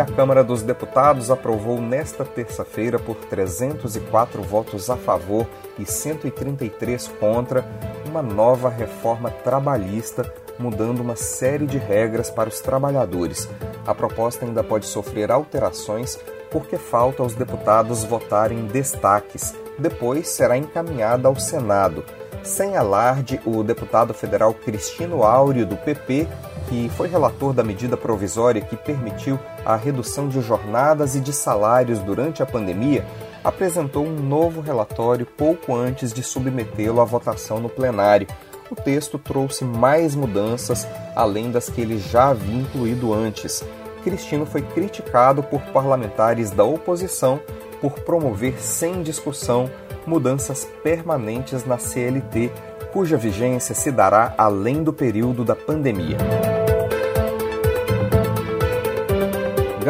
A 0.00 0.06
Câmara 0.06 0.42
dos 0.42 0.62
Deputados 0.62 1.30
aprovou 1.30 1.78
nesta 1.78 2.24
terça-feira, 2.24 2.98
por 2.98 3.16
304 3.16 4.42
votos 4.42 4.88
a 4.88 4.96
favor 4.96 5.46
e 5.78 5.84
133 5.84 7.06
contra, 7.20 7.62
uma 8.06 8.22
nova 8.22 8.70
reforma 8.70 9.30
trabalhista, 9.30 10.32
mudando 10.58 11.00
uma 11.00 11.16
série 11.16 11.66
de 11.66 11.76
regras 11.76 12.30
para 12.30 12.48
os 12.48 12.60
trabalhadores. 12.60 13.46
A 13.86 13.94
proposta 13.94 14.46
ainda 14.46 14.64
pode 14.64 14.86
sofrer 14.86 15.30
alterações 15.30 16.18
porque 16.50 16.78
falta 16.78 17.22
aos 17.22 17.34
deputados 17.34 18.02
votarem 18.02 18.66
destaques. 18.68 19.54
Depois 19.78 20.28
será 20.28 20.56
encaminhada 20.56 21.28
ao 21.28 21.36
Senado. 21.36 22.02
Sem 22.42 22.74
alarde, 22.74 23.38
o 23.44 23.62
deputado 23.62 24.14
federal 24.14 24.54
Cristino 24.54 25.22
Áureo, 25.24 25.66
do 25.66 25.76
PP, 25.76 26.26
que 26.70 26.88
foi 26.90 27.08
relator 27.08 27.52
da 27.52 27.64
medida 27.64 27.96
provisória 27.96 28.60
que 28.60 28.76
permitiu 28.76 29.40
a 29.66 29.74
redução 29.74 30.28
de 30.28 30.40
jornadas 30.40 31.16
e 31.16 31.20
de 31.20 31.32
salários 31.32 31.98
durante 31.98 32.44
a 32.44 32.46
pandemia, 32.46 33.04
apresentou 33.42 34.06
um 34.06 34.14
novo 34.14 34.60
relatório 34.60 35.26
pouco 35.26 35.74
antes 35.74 36.12
de 36.12 36.22
submetê-lo 36.22 37.00
à 37.00 37.04
votação 37.04 37.58
no 37.58 37.68
plenário. 37.68 38.28
O 38.70 38.76
texto 38.76 39.18
trouxe 39.18 39.64
mais 39.64 40.14
mudanças 40.14 40.86
além 41.16 41.50
das 41.50 41.68
que 41.68 41.80
ele 41.80 41.98
já 41.98 42.28
havia 42.28 42.60
incluído 42.60 43.12
antes. 43.12 43.64
Cristino 44.04 44.46
foi 44.46 44.62
criticado 44.62 45.42
por 45.42 45.60
parlamentares 45.72 46.52
da 46.52 46.62
oposição 46.62 47.40
por 47.80 47.94
promover 47.94 48.62
sem 48.62 49.02
discussão 49.02 49.68
mudanças 50.06 50.64
permanentes 50.84 51.64
na 51.64 51.78
CLT, 51.78 52.52
cuja 52.92 53.16
vigência 53.16 53.74
se 53.74 53.90
dará 53.90 54.34
além 54.38 54.84
do 54.84 54.92
período 54.92 55.44
da 55.44 55.56
pandemia. 55.56 56.16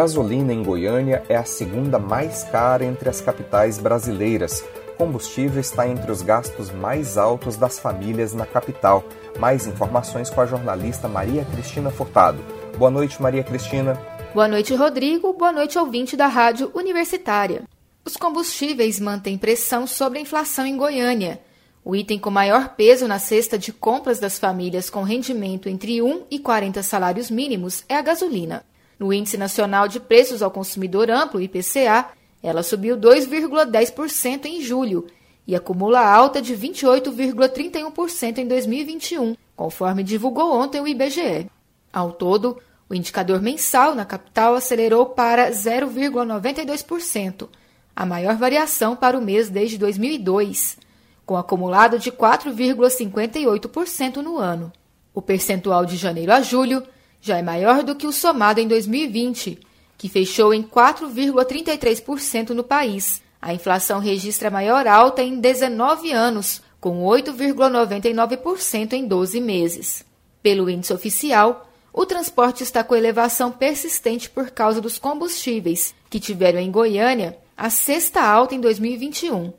Gasolina 0.00 0.50
em 0.50 0.62
Goiânia 0.62 1.23
é 1.28 1.37
a 1.37 1.45
segunda 1.45 1.99
mais 1.99 2.42
cara 2.45 2.83
entre 2.87 3.11
as 3.11 3.21
capitais 3.21 3.76
brasileiras. 3.76 4.64
Combustível 4.97 5.61
está 5.61 5.87
entre 5.87 6.11
os 6.11 6.23
gastos 6.23 6.71
mais 6.71 7.19
altos 7.19 7.54
das 7.54 7.78
famílias 7.78 8.33
na 8.33 8.47
capital. 8.47 9.04
Mais 9.38 9.66
informações 9.66 10.30
com 10.30 10.40
a 10.40 10.47
jornalista 10.47 11.07
Maria 11.07 11.45
Cristina 11.45 11.90
Furtado. 11.90 12.42
Boa 12.78 12.90
noite, 12.90 13.21
Maria 13.21 13.45
Cristina. 13.45 14.00
Boa 14.33 14.49
noite, 14.49 14.75
Rodrigo. 14.75 15.35
Boa 15.35 15.52
noite, 15.52 15.78
ouvinte 15.78 16.16
da 16.16 16.28
Rádio 16.28 16.71
Universitária. 16.73 17.64
Os 18.02 18.16
combustíveis 18.16 18.99
mantêm 18.99 19.37
pressão 19.37 19.87
sobre 19.87 20.19
a 20.19 20.23
inflação 20.23 20.64
em 20.64 20.78
Goiânia. 20.78 21.42
O 21.85 21.95
item 21.95 22.19
com 22.19 22.30
maior 22.30 22.71
peso 22.71 23.07
na 23.07 23.19
cesta 23.19 23.59
de 23.59 23.71
compras 23.71 24.19
das 24.19 24.38
famílias 24.38 24.88
com 24.88 25.02
rendimento 25.02 25.69
entre 25.69 26.00
1 26.00 26.23
e 26.30 26.38
40 26.38 26.83
salários 26.83 27.30
mínimos 27.30 27.85
é 27.87 27.97
a 27.97 28.00
gasolina. 28.00 28.64
No 29.00 29.12
Índice 29.14 29.38
Nacional 29.38 29.88
de 29.88 29.99
Preços 29.99 30.42
ao 30.42 30.50
Consumidor 30.50 31.11
Amplo, 31.11 31.40
IPCA, 31.40 32.11
ela 32.42 32.62
subiu 32.62 32.99
2,10% 32.99 34.45
em 34.45 34.61
julho 34.61 35.07
e 35.47 35.57
acumula 35.57 36.00
alta 36.00 36.42
de 36.42 36.54
28,31% 36.54 38.37
em 38.37 38.47
2021, 38.47 39.35
conforme 39.57 40.02
divulgou 40.02 40.52
ontem 40.52 40.83
o 40.83 40.87
IBGE. 40.87 41.50
Ao 41.90 42.12
todo, 42.12 42.59
o 42.90 42.95
indicador 42.95 43.40
mensal 43.40 43.95
na 43.95 44.04
capital 44.04 44.54
acelerou 44.54 45.07
para 45.07 45.50
0,92%, 45.50 47.49
a 47.97 48.04
maior 48.04 48.37
variação 48.37 48.95
para 48.95 49.19
o 49.19 49.23
mês 49.23 49.49
desde 49.49 49.78
2002, 49.78 50.76
com 51.25 51.38
acumulado 51.38 51.99
de 51.99 52.12
4,58% 52.12 54.16
no 54.16 54.37
ano. 54.37 54.71
O 55.14 55.23
percentual 55.23 55.87
de 55.87 55.97
janeiro 55.97 56.33
a 56.33 56.42
julho 56.42 56.83
já 57.21 57.39
é 57.39 57.43
maior 57.43 57.83
do 57.83 57.95
que 57.95 58.07
o 58.07 58.12
somado 58.12 58.61
em 58.61 58.69
2020, 58.69 59.59
que 59.99 60.09
fechou 60.09 60.55
em 60.55 60.62
4,33% 60.62 62.50
no 62.50 62.65
país. 62.65 63.23
A 63.41 63.53
inflação 63.55 63.99
registra 63.99 64.50
maior 64.50 64.87
alta 64.87 65.23
em 65.23 65.39
19 65.39 66.12
anos, 66.12 66.62
com 66.81 67.05
8,99% 67.05 68.95
em 68.95 69.07
12 69.07 69.41
meses. 69.41 70.05
Pelo 70.43 70.71
índice 70.71 70.93
oficial, 70.93 71.71
o 71.93 72.07
transporte 72.07 72.62
está 72.62 72.83
com 72.83 72.95
elevação 72.95 73.50
persistente 73.50 74.31
por 74.31 74.50
causa 74.50 74.81
dos 74.81 74.99
combustíveis, 74.99 75.95
que 76.09 76.21
tiveram 76.21 76.61
em 76.61 76.71
Goiânia 76.71 77.37
a 77.57 77.69
sexta 77.69 78.23
alta 78.23 78.55
em 78.55 78.61
2021. 78.61 79.53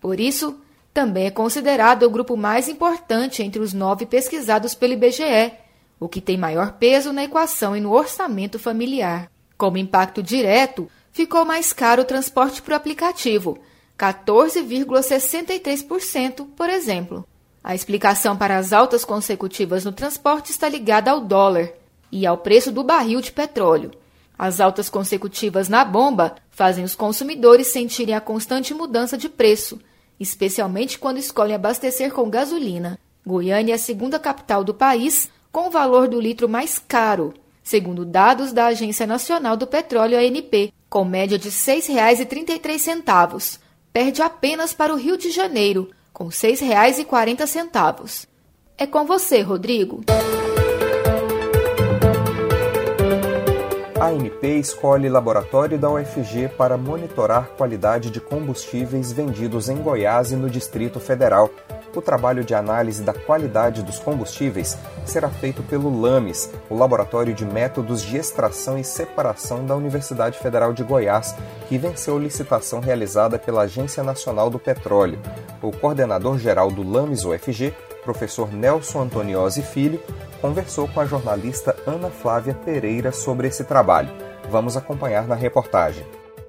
Por 0.00 0.20
isso, 0.20 0.60
também 0.94 1.26
é 1.26 1.30
considerado 1.30 2.04
o 2.04 2.10
grupo 2.10 2.36
mais 2.36 2.68
importante 2.68 3.42
entre 3.42 3.60
os 3.60 3.72
nove 3.72 4.06
pesquisados 4.06 4.74
pelo 4.74 4.92
IBGE, 4.92 5.52
o 6.00 6.08
que 6.08 6.20
tem 6.20 6.36
maior 6.36 6.72
peso 6.72 7.12
na 7.12 7.22
equação 7.24 7.76
e 7.76 7.80
no 7.80 7.92
orçamento 7.92 8.58
familiar. 8.58 9.30
Como 9.56 9.78
impacto 9.78 10.22
direto, 10.22 10.90
ficou 11.10 11.44
mais 11.44 11.72
caro 11.72 12.02
o 12.02 12.04
transporte 12.04 12.62
por 12.62 12.72
aplicativo, 12.72 13.58
14,63%, 13.98 16.46
por 16.56 16.70
exemplo. 16.70 17.26
A 17.62 17.74
explicação 17.74 18.36
para 18.36 18.56
as 18.56 18.72
altas 18.72 19.04
consecutivas 19.04 19.84
no 19.84 19.92
transporte 19.92 20.52
está 20.52 20.68
ligada 20.68 21.10
ao 21.10 21.20
dólar 21.20 21.70
e 22.10 22.24
ao 22.24 22.38
preço 22.38 22.70
do 22.70 22.84
barril 22.84 23.20
de 23.20 23.32
petróleo. 23.32 23.90
As 24.38 24.60
altas 24.60 24.88
consecutivas 24.88 25.68
na 25.68 25.84
bomba 25.84 26.36
fazem 26.50 26.84
os 26.84 26.94
consumidores 26.94 27.66
sentirem 27.66 28.14
a 28.14 28.20
constante 28.20 28.72
mudança 28.72 29.18
de 29.18 29.28
preço, 29.28 29.80
especialmente 30.20 30.98
quando 30.98 31.18
escolhem 31.18 31.56
abastecer 31.56 32.12
com 32.12 32.30
gasolina. 32.30 32.98
Goiânia 33.26 33.72
é 33.72 33.74
a 33.74 33.78
segunda 33.78 34.18
capital 34.18 34.62
do 34.62 34.72
país 34.72 35.28
com 35.50 35.68
o 35.68 35.70
valor 35.70 36.08
do 36.08 36.20
litro 36.20 36.48
mais 36.48 36.78
caro, 36.78 37.34
segundo 37.62 38.04
dados 38.04 38.52
da 38.52 38.66
Agência 38.66 39.06
Nacional 39.06 39.56
do 39.56 39.66
Petróleo 39.66 40.18
ANP, 40.18 40.72
com 40.88 41.04
média 41.04 41.38
de 41.38 41.48
R$ 41.48 41.54
6,33. 41.54 43.58
Perde 43.92 44.22
apenas 44.22 44.72
para 44.72 44.92
o 44.92 44.96
Rio 44.96 45.16
de 45.16 45.30
Janeiro, 45.30 45.90
com 46.12 46.24
R$ 46.24 46.30
6,40. 46.30 48.26
É 48.76 48.86
com 48.86 49.04
você, 49.04 49.40
Rodrigo. 49.40 50.02
A 54.00 54.10
ANP 54.10 54.60
escolhe 54.60 55.08
laboratório 55.08 55.76
da 55.76 55.90
UFG 55.90 56.50
para 56.56 56.76
monitorar 56.76 57.48
qualidade 57.56 58.10
de 58.10 58.20
combustíveis 58.20 59.10
vendidos 59.10 59.68
em 59.68 59.76
Goiás 59.76 60.30
e 60.30 60.36
no 60.36 60.48
Distrito 60.48 61.00
Federal. 61.00 61.50
O 61.94 62.02
trabalho 62.02 62.44
de 62.44 62.54
análise 62.54 63.02
da 63.02 63.14
qualidade 63.14 63.82
dos 63.82 63.98
combustíveis 63.98 64.76
será 65.04 65.28
feito 65.28 65.62
pelo 65.62 66.00
LAMES, 66.00 66.50
o 66.68 66.76
Laboratório 66.76 67.34
de 67.34 67.44
Métodos 67.44 68.02
de 68.02 68.16
Extração 68.16 68.78
e 68.78 68.84
Separação 68.84 69.64
da 69.64 69.74
Universidade 69.74 70.38
Federal 70.38 70.72
de 70.72 70.84
Goiás, 70.84 71.34
que 71.68 71.78
venceu 71.78 72.18
licitação 72.18 72.80
realizada 72.80 73.38
pela 73.38 73.62
Agência 73.62 74.02
Nacional 74.02 74.50
do 74.50 74.58
Petróleo. 74.58 75.18
O 75.62 75.72
coordenador-geral 75.72 76.70
do 76.70 76.88
LAMES 76.88 77.24
UFG, 77.24 77.74
professor 78.04 78.52
Nelson 78.52 79.02
Antoniosi 79.02 79.62
Filho, 79.62 80.00
conversou 80.40 80.86
com 80.88 81.00
a 81.00 81.06
jornalista 81.06 81.74
Ana 81.86 82.10
Flávia 82.10 82.54
Pereira 82.54 83.12
sobre 83.12 83.48
esse 83.48 83.64
trabalho. 83.64 84.10
Vamos 84.50 84.76
acompanhar 84.76 85.26
na 85.26 85.34
reportagem. 85.34 86.06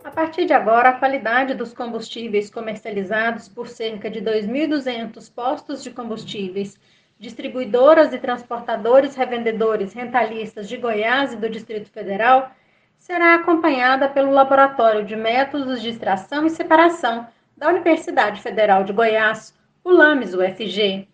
A 0.10 0.12
partir 0.12 0.46
de 0.46 0.54
agora, 0.54 0.90
a 0.90 0.94
qualidade 0.94 1.54
dos 1.54 1.72
combustíveis 1.72 2.50
comercializados 2.50 3.48
por 3.48 3.68
cerca 3.68 4.10
de 4.10 4.20
2.200 4.20 5.32
postos 5.32 5.84
de 5.84 5.92
combustíveis, 5.92 6.80
distribuidoras 7.20 8.12
e 8.12 8.18
transportadores 8.18 9.14
revendedores 9.16 9.94
rentalistas 9.94 10.68
de 10.68 10.78
Goiás 10.78 11.34
e 11.34 11.36
do 11.36 11.48
Distrito 11.48 11.92
Federal 11.92 12.52
será 12.98 13.36
acompanhada 13.36 14.10
pelo 14.10 14.32
Laboratório 14.32 15.06
de 15.06 15.16
Métodos 15.16 15.80
de 15.80 15.90
Extração 15.90 16.44
e 16.44 16.50
Separação 16.50 17.28
da 17.56 17.70
Universidade 17.70 18.42
Federal 18.42 18.84
de 18.84 18.92
Goiás, 18.92 19.56
o 19.84 19.92
LAMES 19.92 20.34
UFG. 20.34 21.08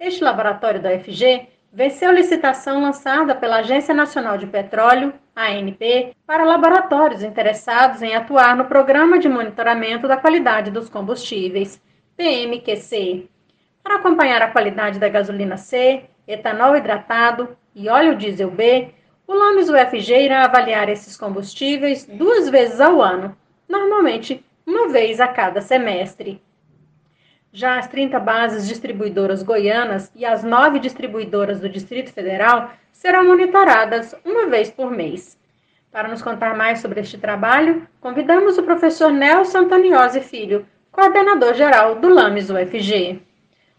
Este 0.00 0.24
laboratório 0.24 0.80
da 0.80 0.94
UFG 0.94 1.46
venceu 1.72 2.12
licitação 2.12 2.82
lançada 2.82 3.34
pela 3.34 3.58
Agência 3.58 3.94
Nacional 3.94 4.36
de 4.36 4.46
Petróleo, 4.46 5.12
ANP, 5.34 6.14
para 6.26 6.44
laboratórios 6.44 7.22
interessados 7.22 8.02
em 8.02 8.14
atuar 8.14 8.56
no 8.56 8.64
Programa 8.64 9.18
de 9.18 9.28
Monitoramento 9.28 10.08
da 10.08 10.16
Qualidade 10.16 10.70
dos 10.70 10.88
Combustíveis, 10.88 11.80
PMQC, 12.16 13.28
para 13.82 13.96
acompanhar 13.96 14.42
a 14.42 14.50
qualidade 14.50 14.98
da 14.98 15.08
gasolina 15.08 15.56
C, 15.56 16.04
etanol 16.26 16.76
hidratado 16.76 17.56
e 17.74 17.88
óleo 17.88 18.16
diesel 18.16 18.50
B. 18.50 18.90
O 19.26 19.32
LAMES 19.32 19.70
UFG 19.70 20.24
irá 20.24 20.44
avaliar 20.44 20.88
esses 20.88 21.16
combustíveis 21.16 22.04
duas 22.04 22.48
vezes 22.48 22.80
ao 22.80 23.00
ano, 23.00 23.36
normalmente 23.68 24.44
uma 24.66 24.88
vez 24.88 25.20
a 25.20 25.28
cada 25.28 25.60
semestre. 25.60 26.42
Já 27.52 27.80
as 27.80 27.88
30 27.88 28.20
bases 28.20 28.68
distribuidoras 28.68 29.42
goianas 29.42 30.12
e 30.14 30.24
as 30.24 30.44
nove 30.44 30.78
distribuidoras 30.78 31.58
do 31.58 31.68
Distrito 31.68 32.12
Federal 32.12 32.70
serão 32.92 33.26
monitoradas 33.26 34.14
uma 34.24 34.46
vez 34.46 34.70
por 34.70 34.88
mês. 34.88 35.36
Para 35.90 36.06
nos 36.06 36.22
contar 36.22 36.56
mais 36.56 36.78
sobre 36.78 37.00
este 37.00 37.18
trabalho, 37.18 37.88
convidamos 38.00 38.56
o 38.56 38.62
professor 38.62 39.10
Nelson 39.10 39.58
Antoniosi 39.58 40.20
Filho, 40.20 40.64
coordenador-geral 40.92 41.96
do 41.96 42.08
LAMES 42.08 42.50
UFG. 42.50 43.20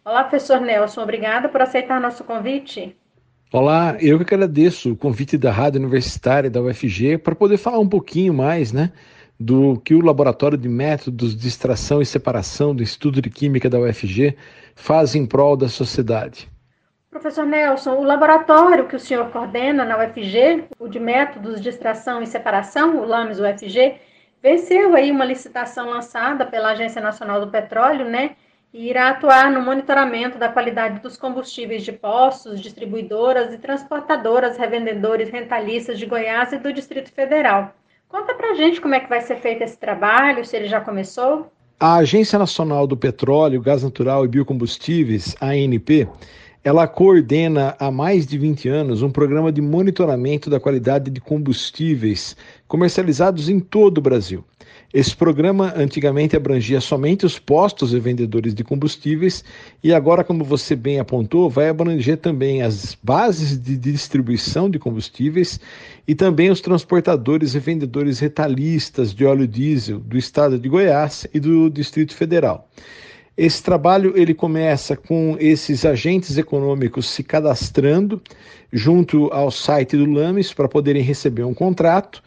Olá, 0.04 0.25
professor 0.25 0.60
Nelson, 0.60 1.04
obrigada 1.04 1.48
por 1.48 1.62
aceitar 1.62 2.01
nosso 2.01 2.25
convite. 2.25 2.94
Olá, 3.54 3.96
eu 4.01 4.18
que 4.18 4.34
agradeço 4.34 4.92
o 4.92 4.98
convite 4.98 5.38
da 5.38 5.51
Rádio 5.51 5.80
Universitária 5.80 6.50
da 6.50 6.62
UFG 6.62 7.18
para 7.18 7.36
poder 7.36 7.56
falar 7.58 7.80
um 7.80 7.88
pouquinho 7.88 8.34
mais, 8.34 8.74
né, 8.74 8.92
do 9.41 9.81
que 9.83 9.95
o 9.95 10.05
Laboratório 10.05 10.57
de 10.57 10.69
Métodos 10.69 11.36
de 11.36 11.48
Extração 11.48 12.00
e 12.00 12.05
Separação 12.05 12.75
do 12.75 12.83
Instituto 12.83 13.21
de 13.21 13.29
Química 13.29 13.67
da 13.67 13.79
UFG 13.79 14.38
faz 14.75 15.15
em 15.15 15.25
prol 15.25 15.57
da 15.57 15.67
sociedade. 15.67 16.48
Professor 17.10 17.45
Nelson, 17.45 17.95
o 17.95 18.03
laboratório 18.03 18.88
que 18.88 18.95
o 18.95 19.00
senhor 19.00 19.31
coordena 19.31 19.83
na 19.83 19.98
UFG, 19.98 20.65
o 20.79 20.88
de 20.88 21.00
Métodos 21.00 21.60
de 21.60 21.69
Extração 21.69 22.21
e 22.21 22.27
Separação, 22.27 23.00
o 23.00 23.05
LAMES 23.05 23.39
UFG, 23.39 23.95
venceu 24.41 24.95
aí 24.95 25.12
uma 25.12 25.25
licitação 25.25 25.89
lançada 25.89 26.45
pela 26.45 26.71
Agência 26.71 27.01
Nacional 27.01 27.41
do 27.41 27.51
Petróleo, 27.51 28.05
né, 28.05 28.36
e 28.71 28.89
irá 28.89 29.10
atuar 29.10 29.51
no 29.51 29.62
monitoramento 29.62 30.38
da 30.38 30.50
qualidade 30.50 31.00
dos 31.00 31.17
combustíveis 31.17 31.83
de 31.83 31.91
postos, 31.91 32.62
distribuidoras 32.62 33.53
e 33.53 33.57
transportadoras, 33.57 34.57
revendedores 34.57 35.29
rentalistas 35.29 36.00
de 36.00 36.05
Goiás 36.05 36.53
e 36.53 36.60
do 36.60 36.71
Distrito 36.71 37.12
Federal. 37.12 37.74
Conta 38.12 38.34
pra 38.36 38.53
gente 38.56 38.82
como 38.82 38.94
é 38.94 39.00
que 39.00 39.08
vai 39.08 39.22
ser 39.22 39.38
feito 39.38 39.63
esse 39.63 39.77
trabalho, 39.77 40.44
se 40.44 40.53
ele 40.58 40.68
já 40.68 40.82
começou. 40.82 41.50
A 41.80 41.96
Agência 41.96 42.38
Nacional 42.38 42.86
do 42.86 42.98
Petróleo, 42.98 43.62
Gás 43.62 43.84
Natural 43.84 44.25
e 44.25 44.27
Biocombustíveis, 44.27 45.34
ANP, 45.39 46.10
ela 46.62 46.86
coordena 46.89 47.74
há 47.80 47.89
mais 47.89 48.28
de 48.28 48.38
20 48.38 48.67
anos 48.67 49.02
um 49.02 49.10
programa 49.10 49.50
de 49.50 49.62
monitoramento 49.62 50.50
da 50.50 50.60
qualidade 50.60 51.10
de 51.10 51.21
combustíveis 51.21 52.36
comercializados 52.67 53.47
em 53.47 53.62
todo 53.62 54.00
o 54.00 54.02
Brasil. 54.02 54.43
Esse 54.93 55.15
programa 55.15 55.73
antigamente 55.77 56.36
abrangia 56.36 56.82
somente 56.82 57.25
os 57.25 57.39
postos 57.39 57.93
e 57.93 57.99
vendedores 57.99 58.54
de 58.54 58.62
combustíveis 58.62 59.41
e 59.82 59.93
agora, 59.93 60.21
como 60.21 60.43
você 60.43 60.75
bem 60.75 60.99
apontou, 60.99 61.49
vai 61.49 61.69
abranger 61.69 62.17
também 62.17 62.62
as 62.62 62.97
bases 63.01 63.58
de 63.58 63.77
distribuição 63.77 64.69
de 64.69 64.77
combustíveis 64.77 65.62
e 66.06 66.13
também 66.13 66.49
os 66.49 66.60
transportadores 66.60 67.56
e 67.56 67.60
vendedores 67.60 68.19
retalistas 68.19 69.13
de 69.13 69.23
óleo 69.23 69.47
diesel 69.47 69.99
do 69.99 70.17
estado 70.17 70.60
de 70.60 70.67
Goiás 70.67 71.25
e 71.34 71.39
do 71.39 71.69
Distrito 71.69 72.13
Federal. 72.13 72.67
Esse 73.38 73.63
trabalho 73.63 74.12
ele 74.17 74.34
começa 74.34 74.97
com 74.97 75.38
esses 75.39 75.86
agentes 75.86 76.38
econômicos 76.38 77.10
se 77.10 77.23
cadastrando 77.23 78.21
junto 78.73 79.32
ao 79.32 79.49
site 79.49 79.95
do 79.95 80.06
Lames 80.06 80.54
para 80.54 80.67
poderem 80.67 81.01
receber 81.01 81.43
um 81.43 81.54
contrato 81.54 82.21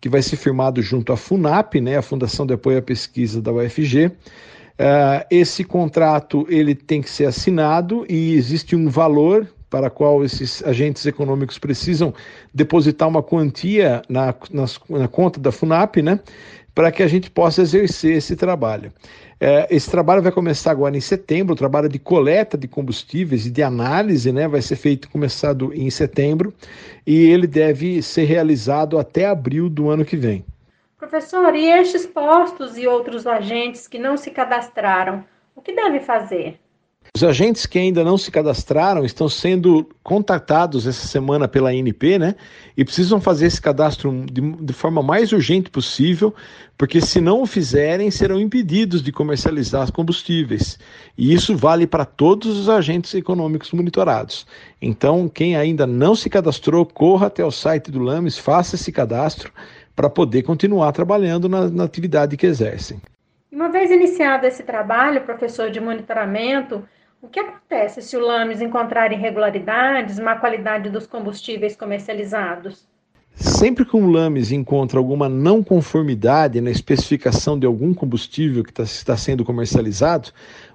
que 0.00 0.08
vai 0.08 0.22
ser 0.22 0.36
firmado 0.36 0.80
junto 0.80 1.12
à 1.12 1.16
FUNAP, 1.16 1.80
né, 1.80 1.96
a 1.96 2.02
Fundação 2.02 2.46
de 2.46 2.54
Apoio 2.54 2.78
à 2.78 2.82
Pesquisa 2.82 3.40
da 3.40 3.52
UFG. 3.52 4.06
Uh, 4.06 4.12
eh, 4.78 5.26
esse 5.30 5.62
contrato 5.62 6.46
ele 6.48 6.74
tem 6.74 7.02
que 7.02 7.10
ser 7.10 7.26
assinado 7.26 8.06
e 8.08 8.32
existe 8.34 8.74
um 8.74 8.88
valor 8.88 9.46
para 9.68 9.90
qual 9.90 10.24
esses 10.24 10.62
agentes 10.64 11.04
econômicos 11.06 11.58
precisam 11.58 12.12
depositar 12.52 13.08
uma 13.08 13.22
quantia 13.22 14.02
na, 14.08 14.34
na, 14.50 14.64
na 14.88 15.06
conta 15.06 15.38
da 15.38 15.52
FUNAP, 15.52 16.02
né, 16.02 16.18
para 16.74 16.92
que 16.92 17.02
a 17.02 17.08
gente 17.08 17.30
possa 17.30 17.62
exercer 17.62 18.16
esse 18.16 18.36
trabalho. 18.36 18.92
É, 19.38 19.66
esse 19.70 19.90
trabalho 19.90 20.22
vai 20.22 20.30
começar 20.30 20.70
agora 20.70 20.96
em 20.96 21.00
setembro, 21.00 21.54
o 21.54 21.56
trabalho 21.56 21.88
de 21.88 21.98
coleta 21.98 22.58
de 22.58 22.68
combustíveis 22.68 23.46
e 23.46 23.50
de 23.50 23.62
análise 23.62 24.30
né, 24.30 24.46
vai 24.46 24.60
ser 24.60 24.76
feito, 24.76 25.08
começado 25.08 25.72
em 25.72 25.88
setembro, 25.88 26.52
e 27.06 27.30
ele 27.30 27.46
deve 27.46 28.02
ser 28.02 28.24
realizado 28.24 28.98
até 28.98 29.26
abril 29.26 29.70
do 29.70 29.88
ano 29.88 30.04
que 30.04 30.16
vem. 30.16 30.44
Professor, 30.98 31.54
e 31.54 31.70
estes 31.70 32.04
postos 32.04 32.76
e 32.76 32.86
outros 32.86 33.26
agentes 33.26 33.88
que 33.88 33.98
não 33.98 34.18
se 34.18 34.30
cadastraram, 34.30 35.24
o 35.56 35.62
que 35.62 35.72
deve 35.72 36.00
fazer? 36.00 36.60
Os 37.14 37.24
agentes 37.24 37.66
que 37.66 37.78
ainda 37.78 38.04
não 38.04 38.16
se 38.16 38.30
cadastraram 38.30 39.04
estão 39.04 39.28
sendo 39.28 39.88
contatados 40.02 40.86
essa 40.86 41.06
semana 41.06 41.48
pela 41.48 41.70
ANP, 41.70 42.18
né? 42.18 42.36
E 42.76 42.84
precisam 42.84 43.20
fazer 43.20 43.46
esse 43.46 43.60
cadastro 43.60 44.24
de, 44.30 44.40
de, 44.40 44.72
forma 44.72 45.02
mais 45.02 45.32
urgente 45.32 45.70
possível, 45.70 46.32
porque 46.78 47.00
se 47.00 47.20
não 47.20 47.42
o 47.42 47.46
fizerem, 47.46 48.10
serão 48.10 48.40
impedidos 48.40 49.02
de 49.02 49.10
comercializar 49.10 49.92
combustíveis. 49.92 50.78
E 51.18 51.34
isso 51.34 51.56
vale 51.56 51.84
para 51.86 52.04
todos 52.04 52.56
os 52.56 52.68
agentes 52.68 53.12
econômicos 53.12 53.72
monitorados. 53.72 54.46
Então, 54.80 55.28
quem 55.28 55.56
ainda 55.56 55.86
não 55.86 56.14
se 56.14 56.30
cadastrou, 56.30 56.86
corra 56.86 57.26
até 57.26 57.44
o 57.44 57.50
site 57.50 57.90
do 57.90 57.98
LAMES, 57.98 58.38
faça 58.38 58.76
esse 58.76 58.92
cadastro 58.92 59.52
para 59.96 60.08
poder 60.08 60.44
continuar 60.44 60.92
trabalhando 60.92 61.48
na, 61.48 61.68
na 61.68 61.84
atividade 61.84 62.36
que 62.36 62.46
exercem. 62.46 63.02
Uma 63.52 63.68
vez 63.68 63.90
iniciado 63.90 64.46
esse 64.46 64.62
trabalho, 64.62 65.22
professor 65.22 65.70
de 65.70 65.80
monitoramento, 65.80 66.82
o 67.22 67.28
que 67.28 67.38
acontece 67.38 68.00
se 68.00 68.16
o 68.16 68.20
LAMES 68.20 68.62
encontrar 68.62 69.12
irregularidades, 69.12 70.18
má 70.18 70.36
qualidade 70.36 70.88
dos 70.88 71.06
combustíveis 71.06 71.76
comercializados? 71.76 72.88
Sempre 73.34 73.84
que 73.84 73.96
um 73.96 74.10
LAMES 74.10 74.52
encontra 74.52 74.98
alguma 74.98 75.28
não 75.28 75.62
conformidade 75.62 76.60
na 76.60 76.70
especificação 76.70 77.58
de 77.58 77.66
algum 77.66 77.94
combustível 77.94 78.64
que 78.64 78.72
tá, 78.72 78.82
está 78.82 79.16
sendo 79.16 79.44
comercializado, 79.44 80.30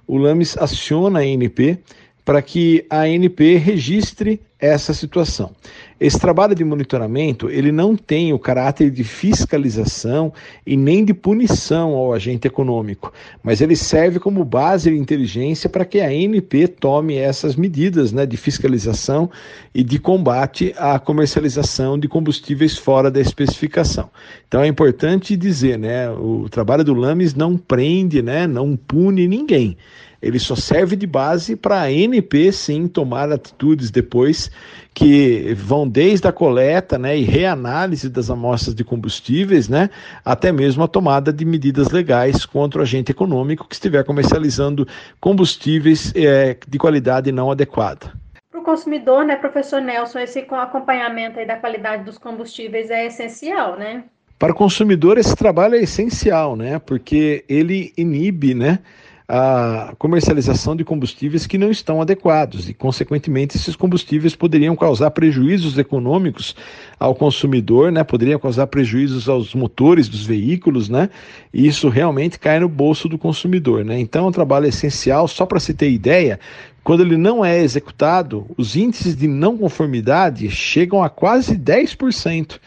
o 0.06 0.16
LAMES 0.16 0.56
aciona 0.56 1.18
a 1.18 1.22
ANP 1.22 1.78
para 2.24 2.42
que 2.42 2.84
a 2.90 3.02
ANP 3.02 3.56
registre 3.56 4.40
essa 4.58 4.92
situação. 4.92 5.54
Esse 5.98 6.20
trabalho 6.20 6.54
de 6.54 6.62
monitoramento, 6.62 7.48
ele 7.48 7.72
não 7.72 7.96
tem 7.96 8.30
o 8.30 8.38
caráter 8.38 8.90
de 8.90 9.02
fiscalização 9.02 10.30
e 10.66 10.76
nem 10.76 11.02
de 11.02 11.14
punição 11.14 11.94
ao 11.94 12.12
agente 12.12 12.46
econômico, 12.46 13.10
mas 13.42 13.62
ele 13.62 13.74
serve 13.74 14.20
como 14.20 14.44
base 14.44 14.90
de 14.90 14.96
inteligência 14.98 15.70
para 15.70 15.86
que 15.86 16.00
a 16.00 16.08
ANP 16.08 16.68
tome 16.78 17.16
essas 17.16 17.56
medidas 17.56 18.12
né, 18.12 18.26
de 18.26 18.36
fiscalização 18.36 19.30
e 19.74 19.82
de 19.82 19.98
combate 19.98 20.74
à 20.76 20.98
comercialização 20.98 21.98
de 21.98 22.08
combustíveis 22.08 22.76
fora 22.76 23.10
da 23.10 23.20
especificação. 23.20 24.10
Então 24.46 24.60
é 24.62 24.66
importante 24.66 25.34
dizer, 25.34 25.78
né, 25.78 26.10
o 26.10 26.46
trabalho 26.50 26.84
do 26.84 26.92
LAMES 26.92 27.34
não 27.34 27.56
prende, 27.56 28.20
né, 28.20 28.46
não 28.46 28.76
pune 28.76 29.26
ninguém 29.26 29.78
ele 30.26 30.38
só 30.38 30.56
serve 30.56 30.96
de 30.96 31.06
base 31.06 31.54
para 31.54 31.82
a 31.82 31.84
ANP 31.84 32.52
sim 32.52 32.88
tomar 32.88 33.30
atitudes 33.30 33.90
depois 33.90 34.50
que 34.92 35.54
vão 35.54 35.86
desde 35.86 36.26
a 36.26 36.32
coleta 36.32 36.98
né, 36.98 37.16
e 37.16 37.22
reanálise 37.22 38.08
das 38.08 38.30
amostras 38.30 38.74
de 38.74 38.82
combustíveis, 38.82 39.68
né, 39.68 39.90
até 40.24 40.50
mesmo 40.50 40.82
a 40.82 40.88
tomada 40.88 41.32
de 41.32 41.44
medidas 41.44 41.90
legais 41.90 42.46
contra 42.46 42.80
o 42.80 42.82
agente 42.82 43.12
econômico 43.12 43.68
que 43.68 43.74
estiver 43.74 44.02
comercializando 44.04 44.88
combustíveis 45.20 46.12
é, 46.16 46.56
de 46.66 46.78
qualidade 46.78 47.30
não 47.30 47.50
adequada. 47.50 48.12
Para 48.50 48.60
o 48.60 48.64
consumidor, 48.64 49.24
né, 49.24 49.36
professor 49.36 49.80
Nelson, 49.80 50.18
esse 50.18 50.46
acompanhamento 50.50 51.38
aí 51.38 51.46
da 51.46 51.56
qualidade 51.56 52.02
dos 52.04 52.18
combustíveis 52.18 52.90
é 52.90 53.06
essencial, 53.06 53.78
né? 53.78 54.04
Para 54.38 54.52
o 54.52 54.54
consumidor, 54.54 55.16
esse 55.16 55.34
trabalho 55.34 55.76
é 55.76 55.82
essencial, 55.82 56.56
né? 56.56 56.78
Porque 56.78 57.44
ele 57.48 57.92
inibe, 57.96 58.54
né? 58.54 58.80
A 59.28 59.92
comercialização 59.98 60.76
de 60.76 60.84
combustíveis 60.84 61.46
que 61.46 61.58
não 61.58 61.70
estão 61.70 62.00
adequados 62.00 62.68
e, 62.68 62.74
consequentemente, 62.74 63.56
esses 63.56 63.74
combustíveis 63.74 64.36
poderiam 64.36 64.76
causar 64.76 65.10
prejuízos 65.10 65.76
econômicos 65.76 66.54
ao 66.98 67.14
consumidor, 67.14 67.90
né? 67.90 68.04
Poderiam 68.04 68.38
causar 68.38 68.68
prejuízos 68.68 69.28
aos 69.28 69.52
motores 69.52 70.08
dos 70.08 70.24
veículos, 70.24 70.88
né? 70.88 71.10
E 71.52 71.66
isso 71.66 71.88
realmente 71.88 72.38
cai 72.38 72.60
no 72.60 72.68
bolso 72.68 73.08
do 73.08 73.18
consumidor, 73.18 73.84
né? 73.84 73.98
Então, 73.98 74.26
é 74.26 74.28
um 74.28 74.32
trabalho 74.32 74.66
essencial. 74.66 75.26
Só 75.26 75.44
para 75.44 75.58
se 75.58 75.74
ter 75.74 75.90
ideia, 75.90 76.38
quando 76.84 77.00
ele 77.00 77.16
não 77.16 77.44
é 77.44 77.60
executado, 77.60 78.46
os 78.56 78.76
índices 78.76 79.16
de 79.16 79.26
não 79.26 79.58
conformidade 79.58 80.48
chegam 80.50 81.02
a 81.02 81.10
quase 81.10 81.56
10%. 81.56 82.60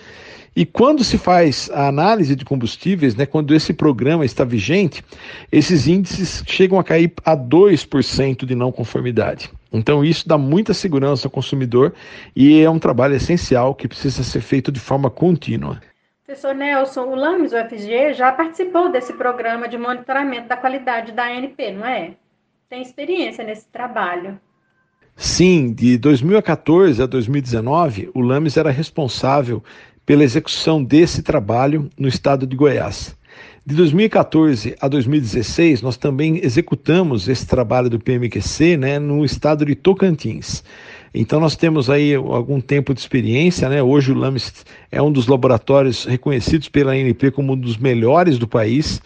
E 0.56 0.66
quando 0.66 1.04
se 1.04 1.18
faz 1.18 1.70
a 1.74 1.88
análise 1.88 2.36
de 2.36 2.44
combustíveis, 2.44 3.16
né, 3.16 3.26
quando 3.26 3.54
esse 3.54 3.74
programa 3.74 4.26
está 4.26 4.44
vigente, 4.44 5.04
esses 5.52 5.88
índices 5.88 6.44
chegam 6.48 6.80
a 6.80 6.84
cair 6.84 7.14
a 7.24 7.36
2% 7.36 8.46
de 8.46 8.56
não 8.56 8.72
conformidade. 8.72 9.50
Então, 9.72 10.04
isso 10.04 10.28
dá 10.28 10.38
muita 10.38 10.74
segurança 10.74 11.28
ao 11.28 11.32
consumidor 11.32 11.94
e 12.36 12.60
é 12.60 12.70
um 12.70 12.80
trabalho 12.80 13.16
essencial 13.16 13.76
que 13.76 13.88
precisa 13.88 14.24
ser 14.24 14.42
feito 14.42 14.72
de 14.72 14.80
forma 14.80 15.10
contínua. 15.10 15.80
Professor 16.26 16.54
Nelson, 16.54 17.06
o 17.06 17.16
LAMES 17.16 17.54
UFG 17.54 18.14
já 18.14 18.32
participou 18.32 18.92
desse 18.92 19.14
programa 19.14 19.68
de 19.68 19.78
monitoramento 19.78 20.48
da 20.48 20.58
qualidade 20.58 21.12
da 21.12 21.26
ANP, 21.26 21.72
não 21.72 21.86
é? 21.86 22.14
Tem 22.70 22.82
experiência 22.82 23.44
nesse 23.44 23.68
trabalho. 23.68 24.40
Sim, 25.16 25.74
de 25.74 25.98
2014 25.98 27.02
a 27.04 27.06
2019, 27.06 28.10
o 28.14 28.22
LAMES 28.22 28.56
era 28.56 28.72
responsável 28.72 29.62
pela 30.10 30.24
execução 30.24 30.84
desse 30.84 31.22
trabalho 31.22 31.88
no 31.96 32.08
estado 32.08 32.48
de 32.48 32.56
Goiás. 32.56 33.16
De 33.64 33.76
2014 33.76 34.76
a 34.82 34.88
2016, 34.88 35.84
nós 35.84 35.98
também 35.98 36.44
executamos 36.44 37.30
esse 37.30 37.46
trabalho 37.46 37.92
do 37.92 38.00
PMQC 38.00 38.76
né, 38.76 38.98
no 38.98 39.24
estado 39.24 39.64
de 39.64 39.76
Tocantins. 39.76 40.64
Então 41.14 41.40
nós 41.40 41.56
temos 41.56 41.92
aí 41.92 42.16
algum 42.16 42.60
tempo 42.60 42.92
de 42.92 43.00
experiência, 43.00 43.70
né? 43.70 43.84
Hoje 43.84 44.12
o 44.12 44.16
LAMES 44.16 44.66
é 44.92 45.00
um 45.00 45.12
dos 45.12 45.28
laboratórios 45.28 46.06
reconhecidos 46.06 46.70
pela 46.70 46.94
ANP 46.94 47.30
como 47.30 47.54
um 47.54 47.56
dos 47.56 47.78
melhores 47.78 48.40
do 48.40 48.48
país 48.48 49.00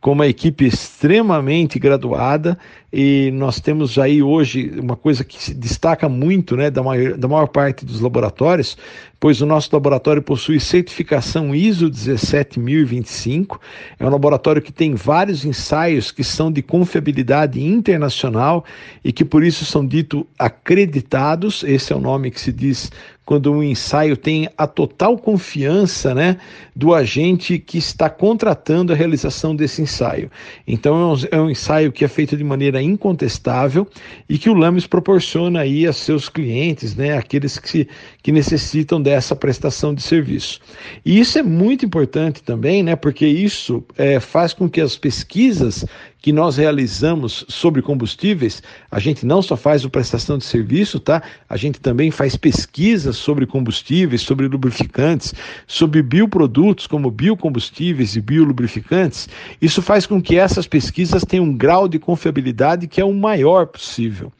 com 0.00 0.12
uma 0.12 0.26
equipe 0.26 0.66
extremamente 0.66 1.78
graduada 1.78 2.58
e 2.92 3.30
nós 3.32 3.60
temos 3.60 3.98
aí 3.98 4.22
hoje 4.22 4.72
uma 4.78 4.96
coisa 4.96 5.24
que 5.24 5.42
se 5.42 5.52
destaca 5.52 6.08
muito 6.08 6.56
né, 6.56 6.70
da, 6.70 6.82
maior, 6.82 7.16
da 7.16 7.26
maior 7.26 7.46
parte 7.48 7.84
dos 7.84 8.00
laboratórios, 8.00 8.78
pois 9.18 9.40
o 9.40 9.46
nosso 9.46 9.68
laboratório 9.72 10.22
possui 10.22 10.60
certificação 10.60 11.54
ISO 11.54 11.90
17025, 11.90 13.60
é 13.98 14.06
um 14.06 14.10
laboratório 14.10 14.62
que 14.62 14.72
tem 14.72 14.94
vários 14.94 15.44
ensaios 15.44 16.12
que 16.12 16.22
são 16.22 16.52
de 16.52 16.62
confiabilidade 16.62 17.62
internacional 17.62 18.64
e 19.04 19.12
que 19.12 19.24
por 19.24 19.42
isso 19.42 19.64
são 19.64 19.84
dito 19.84 20.26
acreditados, 20.38 21.64
esse 21.64 21.92
é 21.92 21.96
o 21.96 22.00
nome 22.00 22.30
que 22.30 22.40
se 22.40 22.52
diz 22.52 22.90
quando 23.26 23.52
um 23.52 23.60
ensaio 23.60 24.16
tem 24.16 24.48
a 24.56 24.68
total 24.68 25.18
confiança 25.18 26.14
né, 26.14 26.38
do 26.74 26.94
agente 26.94 27.58
que 27.58 27.76
está 27.76 28.08
contratando 28.08 28.92
a 28.92 28.96
realização 28.96 29.54
desse 29.54 29.82
ensaio. 29.82 30.30
Então 30.64 30.94
é 30.96 31.04
um, 31.04 31.28
é 31.32 31.42
um, 31.42 31.50
ensaio 31.50 31.90
que 31.90 32.04
é 32.04 32.08
feito 32.08 32.36
de 32.36 32.44
maneira 32.44 32.80
incontestável 32.80 33.86
e 34.28 34.38
que 34.38 34.48
o 34.48 34.54
LAMES 34.54 34.86
proporciona 34.86 35.60
aí 35.60 35.88
a 35.88 35.92
seus 35.92 36.28
clientes, 36.28 36.94
né, 36.94 37.18
aqueles 37.18 37.58
que, 37.58 37.68
se, 37.68 37.88
que 38.22 38.30
necessitam 38.30 39.02
dessa 39.02 39.34
prestação 39.34 39.92
de 39.92 40.02
serviço. 40.02 40.60
E 41.04 41.18
isso 41.18 41.36
é 41.36 41.42
muito 41.42 41.84
importante 41.84 42.44
também, 42.44 42.84
né, 42.84 42.94
porque 42.94 43.26
isso 43.26 43.84
é, 43.98 44.20
faz 44.20 44.52
com 44.52 44.70
que 44.70 44.80
as 44.80 44.96
pesquisas 44.96 45.84
que 46.20 46.32
nós 46.32 46.56
realizamos 46.56 47.44
sobre 47.48 47.82
combustíveis, 47.82 48.62
a 48.90 48.98
gente 48.98 49.24
não 49.24 49.40
só 49.40 49.56
faz 49.56 49.84
o 49.84 49.90
prestação 49.90 50.38
de 50.38 50.44
serviço, 50.44 50.98
tá? 50.98 51.22
A 51.48 51.56
gente 51.56 51.80
também 51.80 52.10
faz 52.10 52.36
pesquisas 52.36 53.16
sobre 53.16 53.46
combustíveis, 53.46 54.22
sobre 54.22 54.48
lubrificantes, 54.48 55.34
sobre 55.66 56.02
bioprodutos 56.02 56.86
como 56.86 57.10
biocombustíveis 57.10 58.16
e 58.16 58.20
biolubrificantes. 58.20 59.28
Isso 59.60 59.80
faz 59.80 60.06
com 60.06 60.20
que 60.20 60.36
essas 60.36 60.66
pesquisas 60.66 61.22
tenham 61.24 61.44
um 61.44 61.56
grau 61.56 61.86
de 61.86 61.98
confiabilidade 61.98 62.88
que 62.88 63.00
é 63.00 63.04
o 63.04 63.14
maior 63.14 63.66
possível. 63.66 64.32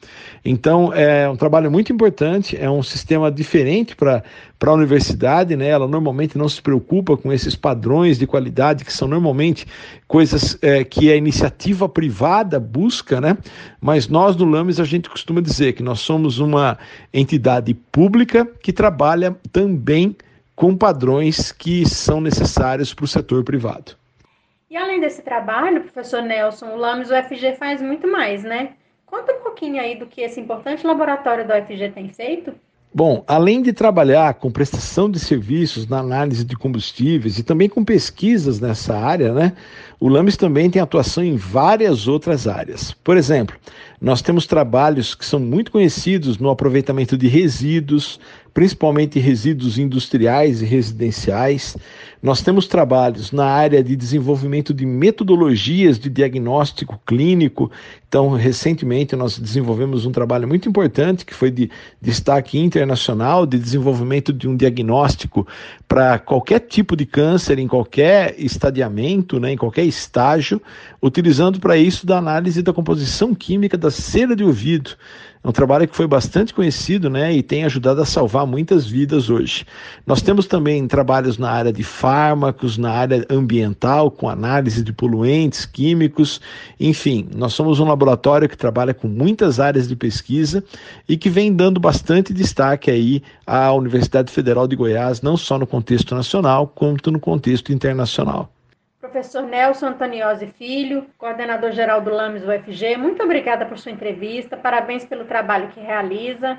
Então, 0.43 0.93
é 0.93 1.29
um 1.29 1.35
trabalho 1.35 1.69
muito 1.69 1.91
importante, 1.91 2.57
é 2.57 2.69
um 2.69 2.83
sistema 2.83 3.31
diferente 3.31 3.95
para 3.95 4.23
a 4.61 4.71
universidade, 4.71 5.55
né? 5.55 5.67
Ela 5.67 5.87
normalmente 5.87 6.37
não 6.37 6.49
se 6.49 6.61
preocupa 6.61 7.15
com 7.17 7.31
esses 7.31 7.55
padrões 7.55 8.17
de 8.17 8.25
qualidade 8.25 8.85
que 8.85 8.93
são 8.93 9.07
normalmente 9.07 9.67
coisas 10.07 10.57
é, 10.61 10.83
que 10.83 11.11
a 11.11 11.15
iniciativa 11.15 11.76
privada 11.85 12.57
busca, 12.59 13.19
né? 13.19 13.37
Mas 13.81 14.07
nós 14.07 14.37
no 14.37 14.45
Lames 14.45 14.79
a 14.79 14.85
gente 14.85 15.09
costuma 15.09 15.41
dizer 15.41 15.73
que 15.73 15.83
nós 15.83 15.99
somos 15.99 16.39
uma 16.39 16.77
entidade 17.13 17.73
pública 17.73 18.45
que 18.45 18.71
trabalha 18.71 19.37
também 19.51 20.15
com 20.55 20.75
padrões 20.75 21.51
que 21.51 21.85
são 21.85 22.21
necessários 22.21 22.93
para 22.93 23.05
o 23.05 23.07
setor 23.07 23.43
privado. 23.43 23.97
E 24.69 24.77
além 24.77 24.99
desse 24.99 25.21
trabalho, 25.21 25.81
professor 25.81 26.21
Nelson, 26.21 26.67
o 26.67 26.77
LAMES 26.77 27.09
UFG 27.11 27.55
faz 27.57 27.81
muito 27.81 28.07
mais, 28.07 28.43
né? 28.43 28.71
Conta 29.05 29.33
um 29.33 29.41
pouquinho 29.41 29.81
aí 29.81 29.95
do 29.97 30.05
que 30.05 30.21
esse 30.21 30.39
importante 30.39 30.85
laboratório 30.85 31.47
da 31.47 31.59
UFG 31.59 31.91
tem 31.91 32.09
feito. 32.09 32.53
Bom, 32.97 33.23
além 33.27 33.61
de 33.61 33.73
trabalhar 33.73 34.33
com 34.33 34.49
prestação 34.49 35.07
de 35.07 35.19
serviços 35.19 35.87
na 35.87 35.99
análise 35.99 36.43
de 36.43 36.55
combustíveis 36.55 37.37
e 37.37 37.43
também 37.43 37.69
com 37.69 37.85
pesquisas 37.85 38.59
nessa 38.59 38.97
área, 38.97 39.31
né, 39.31 39.53
o 39.99 40.09
LAMES 40.09 40.35
também 40.35 40.67
tem 40.67 40.81
atuação 40.81 41.23
em 41.23 41.35
várias 41.35 42.07
outras 42.07 42.47
áreas. 42.47 42.95
Por 43.03 43.15
exemplo, 43.15 43.55
nós 44.01 44.23
temos 44.23 44.47
trabalhos 44.47 45.13
que 45.13 45.23
são 45.23 45.39
muito 45.39 45.71
conhecidos 45.71 46.39
no 46.39 46.49
aproveitamento 46.49 47.15
de 47.15 47.27
resíduos, 47.27 48.19
principalmente 48.51 49.19
resíduos 49.19 49.77
industriais 49.77 50.63
e 50.63 50.65
residenciais. 50.65 51.77
Nós 52.27 52.41
temos 52.41 52.67
trabalhos 52.67 53.31
na 53.31 53.45
área 53.45 53.81
de 53.81 53.95
desenvolvimento 53.95 54.73
de 54.73 54.85
metodologias 54.85 55.97
de 55.97 56.09
diagnóstico 56.09 56.99
clínico. 57.05 57.71
Então, 58.05 58.31
recentemente, 58.31 59.15
nós 59.15 59.39
desenvolvemos 59.39 60.05
um 60.05 60.11
trabalho 60.11 60.45
muito 60.45 60.67
importante 60.67 61.25
que 61.25 61.33
foi 61.33 61.49
de 61.49 61.71
destaque 62.01 62.59
internacional 62.59 63.45
de 63.45 63.57
desenvolvimento 63.57 64.33
de 64.33 64.45
um 64.45 64.57
diagnóstico 64.57 65.47
para 65.87 66.19
qualquer 66.19 66.59
tipo 66.59 66.97
de 66.97 67.05
câncer, 67.05 67.59
em 67.59 67.67
qualquer 67.67 68.35
estadiamento, 68.37 69.39
né, 69.39 69.53
em 69.53 69.57
qualquer 69.57 69.85
estágio, 69.85 70.61
utilizando 71.01 71.61
para 71.61 71.77
isso 71.77 72.05
da 72.05 72.17
análise 72.17 72.61
da 72.61 72.73
composição 72.73 73.33
química 73.33 73.77
da 73.77 73.89
cera 73.89 74.35
de 74.35 74.43
ouvido. 74.43 74.97
É 75.43 75.47
um 75.47 75.53
trabalho 75.53 75.87
que 75.87 75.95
foi 75.95 76.07
bastante 76.07 76.53
conhecido 76.53 77.09
né, 77.09 77.33
e 77.33 77.41
tem 77.41 77.63
ajudado 77.63 78.01
a 78.01 78.05
salvar 78.05 78.45
muitas 78.45 78.85
vidas 78.85 79.29
hoje. 79.29 79.65
Nós 80.05 80.21
temos 80.21 80.45
também 80.45 80.85
trabalhos 80.87 81.37
na 81.37 81.49
área 81.49 81.71
de 81.71 81.83
fármacos, 82.17 82.79
na 82.79 82.91
área 82.91 83.23
ambiental, 83.29 84.09
com 84.09 84.27
análise 84.27 84.83
de 84.83 84.91
poluentes 84.91 85.67
químicos, 85.67 86.41
enfim, 86.79 87.29
nós 87.35 87.53
somos 87.53 87.79
um 87.79 87.87
laboratório 87.87 88.49
que 88.49 88.57
trabalha 88.57 88.91
com 88.91 89.07
muitas 89.07 89.59
áreas 89.59 89.87
de 89.87 89.95
pesquisa 89.95 90.63
e 91.07 91.15
que 91.15 91.29
vem 91.29 91.55
dando 91.55 91.79
bastante 91.79 92.33
destaque 92.33 92.89
aí 92.89 93.21
à 93.45 93.71
Universidade 93.71 94.31
Federal 94.31 94.67
de 94.67 94.75
Goiás, 94.75 95.21
não 95.21 95.37
só 95.37 95.59
no 95.59 95.67
contexto 95.67 96.15
nacional, 96.15 96.65
quanto 96.65 97.11
no 97.11 97.19
contexto 97.19 97.71
internacional. 97.71 98.49
Professor 98.99 99.43
Nelson 99.43 99.89
Antoniozzi 99.89 100.47
Filho, 100.57 101.05
coordenador 101.19 101.71
geral 101.71 102.01
do 102.01 102.09
LAMES 102.09 102.43
UFG, 102.43 102.97
muito 102.97 103.21
obrigada 103.21 103.63
por 103.67 103.77
sua 103.77 103.91
entrevista, 103.91 104.57
parabéns 104.57 105.05
pelo 105.05 105.25
trabalho 105.25 105.67
que 105.67 105.79
realiza. 105.79 106.57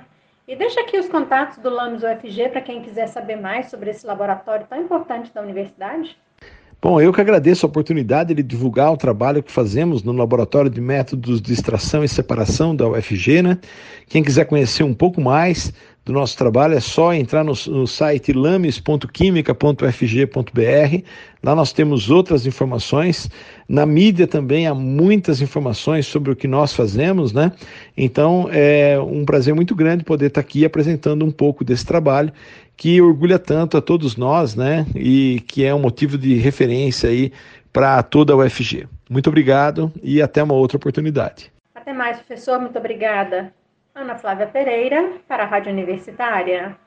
E 0.49 0.57
deixa 0.57 0.81
aqui 0.81 0.97
os 0.97 1.07
contatos 1.07 1.59
do 1.59 1.69
LAMES 1.69 2.03
UFG 2.03 2.49
para 2.49 2.63
quem 2.63 2.81
quiser 2.81 3.07
saber 3.07 3.37
mais 3.37 3.67
sobre 3.67 3.91
esse 3.91 4.07
laboratório 4.07 4.67
tão 4.67 4.81
importante 4.81 5.31
da 5.31 5.43
universidade. 5.43 6.17
Bom, 6.81 6.99
eu 6.99 7.13
que 7.13 7.21
agradeço 7.21 7.67
a 7.67 7.69
oportunidade 7.69 8.33
de 8.33 8.43
divulgar 8.43 8.91
o 8.91 8.97
trabalho 8.97 9.43
que 9.43 9.53
fazemos 9.53 10.03
no 10.03 10.13
Laboratório 10.13 10.71
de 10.71 10.81
Métodos 10.81 11.43
de 11.43 11.53
Extração 11.53 12.03
e 12.03 12.09
Separação 12.09 12.75
da 12.75 12.89
UFG, 12.89 13.43
né? 13.43 13.59
Quem 14.07 14.23
quiser 14.23 14.47
conhecer 14.47 14.85
um 14.85 14.95
pouco 14.95 15.21
mais 15.21 15.71
do 16.09 16.15
nosso 16.15 16.37
trabalho, 16.37 16.75
é 16.75 16.81
só 16.81 17.15
entrar 17.15 17.45
no, 17.45 17.53
no 17.69 17.87
site 17.87 18.33
lames.química.fg.br. 18.33 21.03
Lá 21.43 21.55
nós 21.55 21.73
temos 21.73 22.11
outras 22.11 22.47
informações. 22.47 23.31
Na 23.69 23.85
mídia 23.85 24.27
também 24.27 24.67
há 24.67 24.75
muitas 24.75 25.43
informações 25.43 26.07
sobre 26.07 26.33
o 26.33 26.37
que 26.37 26.49
nós 26.49 26.73
fazemos, 26.73 27.33
né? 27.33 27.53
Então 27.97 28.49
é 28.51 28.99
um 28.99 29.25
prazer 29.25 29.55
muito 29.55 29.75
grande 29.75 30.03
poder 30.03 30.29
estar 30.29 30.41
aqui 30.41 30.65
apresentando 30.65 31.25
um 31.25 31.31
pouco 31.31 31.63
desse 31.63 31.85
trabalho 31.85 32.33
que 32.75 33.03
orgulha 33.03 33.39
tanto 33.39 33.77
a 33.77 33.83
todos 33.83 34.17
nós, 34.17 34.57
né? 34.57 34.87
E 34.95 35.43
que 35.47 35.63
é 35.65 35.75
um 35.75 35.81
motivo 35.81 36.17
de 36.17 36.37
referência 36.37 37.11
aí 37.11 37.31
para 37.71 38.03
toda 38.03 38.33
a 38.33 38.37
UFG. 38.37 38.89
Muito 39.11 39.29
obrigado 39.29 39.93
e 40.03 40.23
até 40.23 40.43
uma 40.43 40.55
outra 40.55 40.79
oportunidade. 40.79 41.53
Até 41.75 41.93
mais, 41.93 42.17
professor. 42.17 42.59
Muito 42.59 42.79
obrigada. 42.79 43.53
Ana 43.99 44.15
Flávia 44.15 44.47
Pereira, 44.47 45.15
para 45.27 45.43
a 45.43 45.47
Rádio 45.47 45.73
Universitária. 45.73 46.79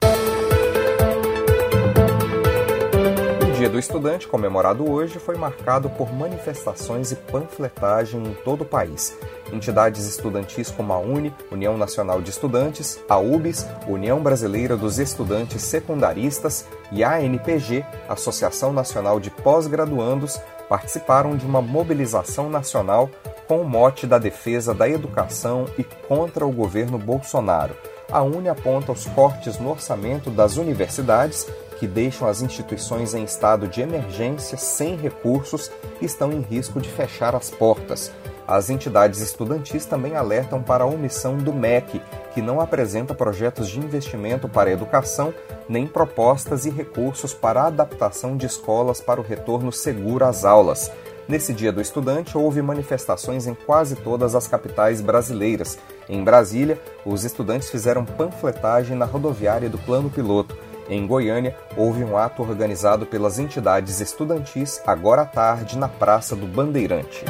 O 3.41 3.51
Dia 3.51 3.69
do 3.69 3.77
Estudante, 3.77 4.29
comemorado 4.29 4.89
hoje, 4.89 5.19
foi 5.19 5.35
marcado 5.35 5.89
por 5.89 6.13
manifestações 6.13 7.11
e 7.11 7.17
panfletagem 7.17 8.23
em 8.23 8.33
todo 8.45 8.61
o 8.61 8.65
país. 8.65 9.19
Entidades 9.51 10.07
estudantis 10.07 10.71
como 10.71 10.93
a 10.93 10.99
UNE, 10.99 11.33
União 11.51 11.77
Nacional 11.77 12.21
de 12.21 12.29
Estudantes, 12.29 13.03
a 13.09 13.17
UBS, 13.17 13.69
União 13.89 14.23
Brasileira 14.23 14.77
dos 14.77 14.97
Estudantes 14.97 15.63
Secundaristas 15.63 16.65
e 16.93 17.03
a 17.03 17.15
ANPG, 17.15 17.83
Associação 18.07 18.71
Nacional 18.71 19.19
de 19.19 19.29
Pós-Graduandos, 19.29 20.39
participaram 20.69 21.35
de 21.35 21.45
uma 21.45 21.61
mobilização 21.61 22.49
nacional 22.49 23.09
com 23.51 23.59
o 23.59 23.67
mote 23.67 24.07
da 24.07 24.17
defesa 24.17 24.73
da 24.73 24.87
educação 24.87 25.65
e 25.77 25.83
contra 25.83 26.47
o 26.47 26.51
governo 26.53 26.97
Bolsonaro. 26.97 27.75
A 28.09 28.21
UNE 28.23 28.47
aponta 28.47 28.93
os 28.93 29.05
cortes 29.07 29.59
no 29.59 29.71
orçamento 29.71 30.29
das 30.29 30.55
universidades 30.55 31.45
que 31.77 31.85
deixam 31.85 32.29
as 32.29 32.41
instituições 32.41 33.13
em 33.13 33.25
estado 33.25 33.67
de 33.67 33.81
emergência 33.81 34.57
sem 34.57 34.95
recursos 34.95 35.69
e 35.99 36.05
estão 36.05 36.31
em 36.31 36.39
risco 36.39 36.79
de 36.79 36.87
fechar 36.87 37.35
as 37.35 37.49
portas. 37.49 38.09
As 38.47 38.69
entidades 38.69 39.19
estudantis 39.19 39.85
também 39.85 40.15
alertam 40.15 40.63
para 40.63 40.85
a 40.85 40.87
omissão 40.87 41.35
do 41.37 41.51
MEC, 41.51 42.01
que 42.33 42.41
não 42.41 42.61
apresenta 42.61 43.13
projetos 43.13 43.67
de 43.67 43.79
investimento 43.79 44.47
para 44.47 44.69
a 44.69 44.73
educação, 44.73 45.33
nem 45.67 45.85
propostas 45.85 46.65
e 46.65 46.69
recursos 46.69 47.33
para 47.33 47.63
a 47.63 47.67
adaptação 47.67 48.37
de 48.37 48.45
escolas 48.45 49.01
para 49.01 49.19
o 49.19 49.23
retorno 49.23 49.73
seguro 49.73 50.23
às 50.23 50.45
aulas. 50.45 50.89
Nesse 51.31 51.53
Dia 51.53 51.71
do 51.71 51.79
Estudante, 51.79 52.37
houve 52.37 52.61
manifestações 52.61 53.47
em 53.47 53.53
quase 53.53 53.95
todas 53.95 54.35
as 54.35 54.49
capitais 54.49 54.99
brasileiras. 54.99 55.79
Em 56.09 56.21
Brasília, 56.21 56.77
os 57.05 57.23
estudantes 57.23 57.69
fizeram 57.69 58.03
panfletagem 58.03 58.97
na 58.97 59.05
rodoviária 59.05 59.69
do 59.69 59.77
Plano 59.77 60.09
Piloto. 60.09 60.57
Em 60.89 61.07
Goiânia, 61.07 61.55
houve 61.77 62.03
um 62.03 62.17
ato 62.17 62.41
organizado 62.43 63.05
pelas 63.05 63.39
entidades 63.39 64.01
estudantis 64.01 64.81
agora 64.85 65.21
à 65.21 65.25
tarde 65.25 65.77
na 65.77 65.87
Praça 65.87 66.35
do 66.35 66.45
Bandeirante. 66.45 67.23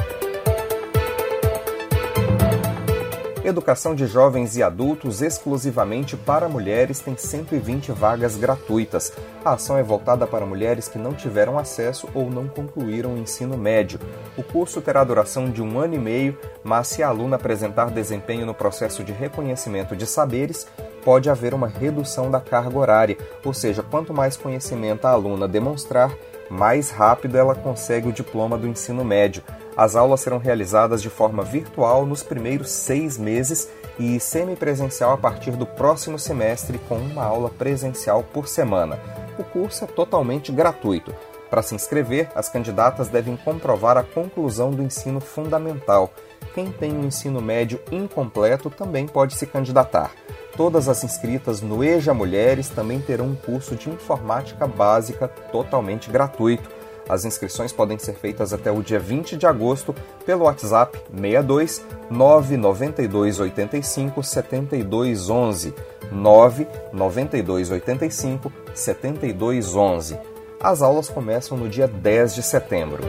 Educação 3.44 3.92
de 3.92 4.06
jovens 4.06 4.56
e 4.56 4.62
adultos 4.62 5.20
exclusivamente 5.20 6.16
para 6.16 6.48
mulheres 6.48 7.00
tem 7.00 7.16
120 7.16 7.90
vagas 7.90 8.36
gratuitas. 8.36 9.12
A 9.44 9.54
ação 9.54 9.76
é 9.76 9.82
voltada 9.82 10.28
para 10.28 10.46
mulheres 10.46 10.86
que 10.86 10.96
não 10.96 11.12
tiveram 11.12 11.58
acesso 11.58 12.08
ou 12.14 12.30
não 12.30 12.46
concluíram 12.46 13.14
o 13.14 13.18
ensino 13.18 13.58
médio. 13.58 13.98
O 14.38 14.44
curso 14.44 14.80
terá 14.80 15.02
duração 15.02 15.50
de 15.50 15.60
um 15.60 15.80
ano 15.80 15.94
e 15.94 15.98
meio, 15.98 16.38
mas 16.62 16.86
se 16.86 17.02
a 17.02 17.08
aluna 17.08 17.34
apresentar 17.34 17.90
desempenho 17.90 18.46
no 18.46 18.54
processo 18.54 19.02
de 19.02 19.10
reconhecimento 19.10 19.96
de 19.96 20.06
saberes, 20.06 20.68
pode 21.04 21.28
haver 21.28 21.52
uma 21.52 21.66
redução 21.66 22.30
da 22.30 22.40
carga 22.40 22.78
horária, 22.78 23.18
ou 23.44 23.52
seja, 23.52 23.82
quanto 23.82 24.14
mais 24.14 24.36
conhecimento 24.36 25.04
a 25.04 25.10
aluna 25.10 25.48
demonstrar, 25.48 26.14
mais 26.48 26.90
rápido 26.90 27.36
ela 27.36 27.56
consegue 27.56 28.08
o 28.08 28.12
diploma 28.12 28.56
do 28.56 28.68
ensino 28.68 29.04
médio. 29.04 29.42
As 29.76 29.96
aulas 29.96 30.20
serão 30.20 30.38
realizadas 30.38 31.00
de 31.00 31.08
forma 31.08 31.42
virtual 31.42 32.04
nos 32.04 32.22
primeiros 32.22 32.70
seis 32.70 33.16
meses 33.16 33.68
e 33.98 34.20
semipresencial 34.20 35.12
a 35.12 35.16
partir 35.16 35.52
do 35.52 35.66
próximo 35.66 36.18
semestre, 36.18 36.78
com 36.88 36.96
uma 36.96 37.24
aula 37.24 37.48
presencial 37.48 38.22
por 38.22 38.48
semana. 38.48 38.98
O 39.38 39.44
curso 39.44 39.84
é 39.84 39.86
totalmente 39.86 40.52
gratuito. 40.52 41.14
Para 41.48 41.62
se 41.62 41.74
inscrever, 41.74 42.30
as 42.34 42.48
candidatas 42.48 43.08
devem 43.08 43.36
comprovar 43.36 43.96
a 43.96 44.02
conclusão 44.02 44.70
do 44.70 44.82
ensino 44.82 45.20
fundamental. 45.20 46.10
Quem 46.54 46.70
tem 46.70 46.92
um 46.92 47.04
ensino 47.04 47.40
médio 47.40 47.80
incompleto 47.90 48.70
também 48.70 49.06
pode 49.06 49.34
se 49.34 49.46
candidatar. 49.46 50.12
Todas 50.56 50.86
as 50.88 51.02
inscritas 51.02 51.62
no 51.62 51.82
EJA 51.82 52.12
Mulheres 52.12 52.68
também 52.68 53.00
terão 53.00 53.26
um 53.26 53.34
curso 53.34 53.74
de 53.74 53.88
informática 53.88 54.66
básica 54.66 55.28
totalmente 55.28 56.10
gratuito. 56.10 56.70
As 57.08 57.24
inscrições 57.24 57.72
podem 57.72 57.98
ser 57.98 58.14
feitas 58.14 58.52
até 58.52 58.70
o 58.70 58.82
dia 58.82 58.98
20 58.98 59.36
de 59.36 59.46
agosto 59.46 59.94
pelo 60.24 60.44
WhatsApp 60.44 60.98
62 61.10 61.84
992 62.10 63.40
85 63.40 64.22
7211 64.22 65.74
992 66.10 67.70
85 67.70 68.52
7211. 68.74 70.18
As 70.60 70.80
aulas 70.80 71.08
começam 71.08 71.56
no 71.58 71.68
dia 71.68 71.88
10 71.88 72.34
de 72.36 72.42
setembro. 72.42 73.02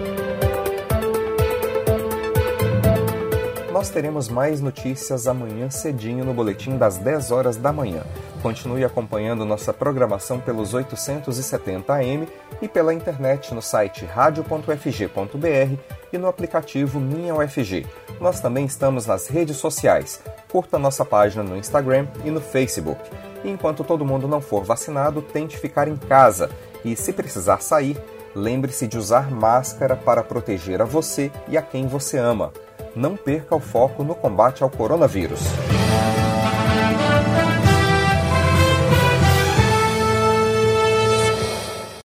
Nós 3.71 3.89
teremos 3.89 4.29
mais 4.29 4.61
notícias 4.61 5.27
amanhã 5.27 5.69
cedinho 5.69 6.23
no 6.23 6.33
boletim 6.33 6.77
das 6.77 6.97
10 6.97 7.31
horas 7.31 7.57
da 7.57 7.73
manhã. 7.73 8.03
Continue 8.43 8.83
acompanhando 8.83 9.45
nossa 9.45 9.71
programação 9.71 10.37
pelos 10.37 10.73
870 10.73 11.93
AM 11.93 12.27
e 12.61 12.67
pela 12.67 12.93
internet 12.93 13.53
no 13.53 13.61
site 13.61 14.03
radio.fg.br 14.03 15.77
e 16.11 16.17
no 16.17 16.27
aplicativo 16.27 16.99
Minha 16.99 17.33
UFG. 17.33 17.87
Nós 18.19 18.41
também 18.41 18.65
estamos 18.65 19.05
nas 19.05 19.27
redes 19.27 19.55
sociais. 19.55 20.19
Curta 20.51 20.77
nossa 20.77 21.05
página 21.05 21.41
no 21.41 21.55
Instagram 21.55 22.05
e 22.25 22.29
no 22.29 22.41
Facebook. 22.41 22.99
E 23.45 23.49
enquanto 23.49 23.81
todo 23.81 24.05
mundo 24.05 24.27
não 24.27 24.41
for 24.41 24.65
vacinado, 24.65 25.21
tente 25.21 25.57
ficar 25.57 25.87
em 25.87 25.95
casa 25.95 26.49
e, 26.83 26.97
se 26.97 27.13
precisar 27.13 27.61
sair, 27.61 27.97
lembre-se 28.35 28.87
de 28.87 28.97
usar 28.97 29.31
máscara 29.31 29.95
para 29.95 30.21
proteger 30.21 30.81
a 30.81 30.85
você 30.85 31.31
e 31.47 31.57
a 31.57 31.61
quem 31.61 31.87
você 31.87 32.17
ama 32.17 32.51
não 32.95 33.15
perca 33.15 33.55
o 33.55 33.59
foco 33.59 34.03
no 34.03 34.13
combate 34.13 34.63
ao 34.63 34.69
coronavírus. 34.69 35.41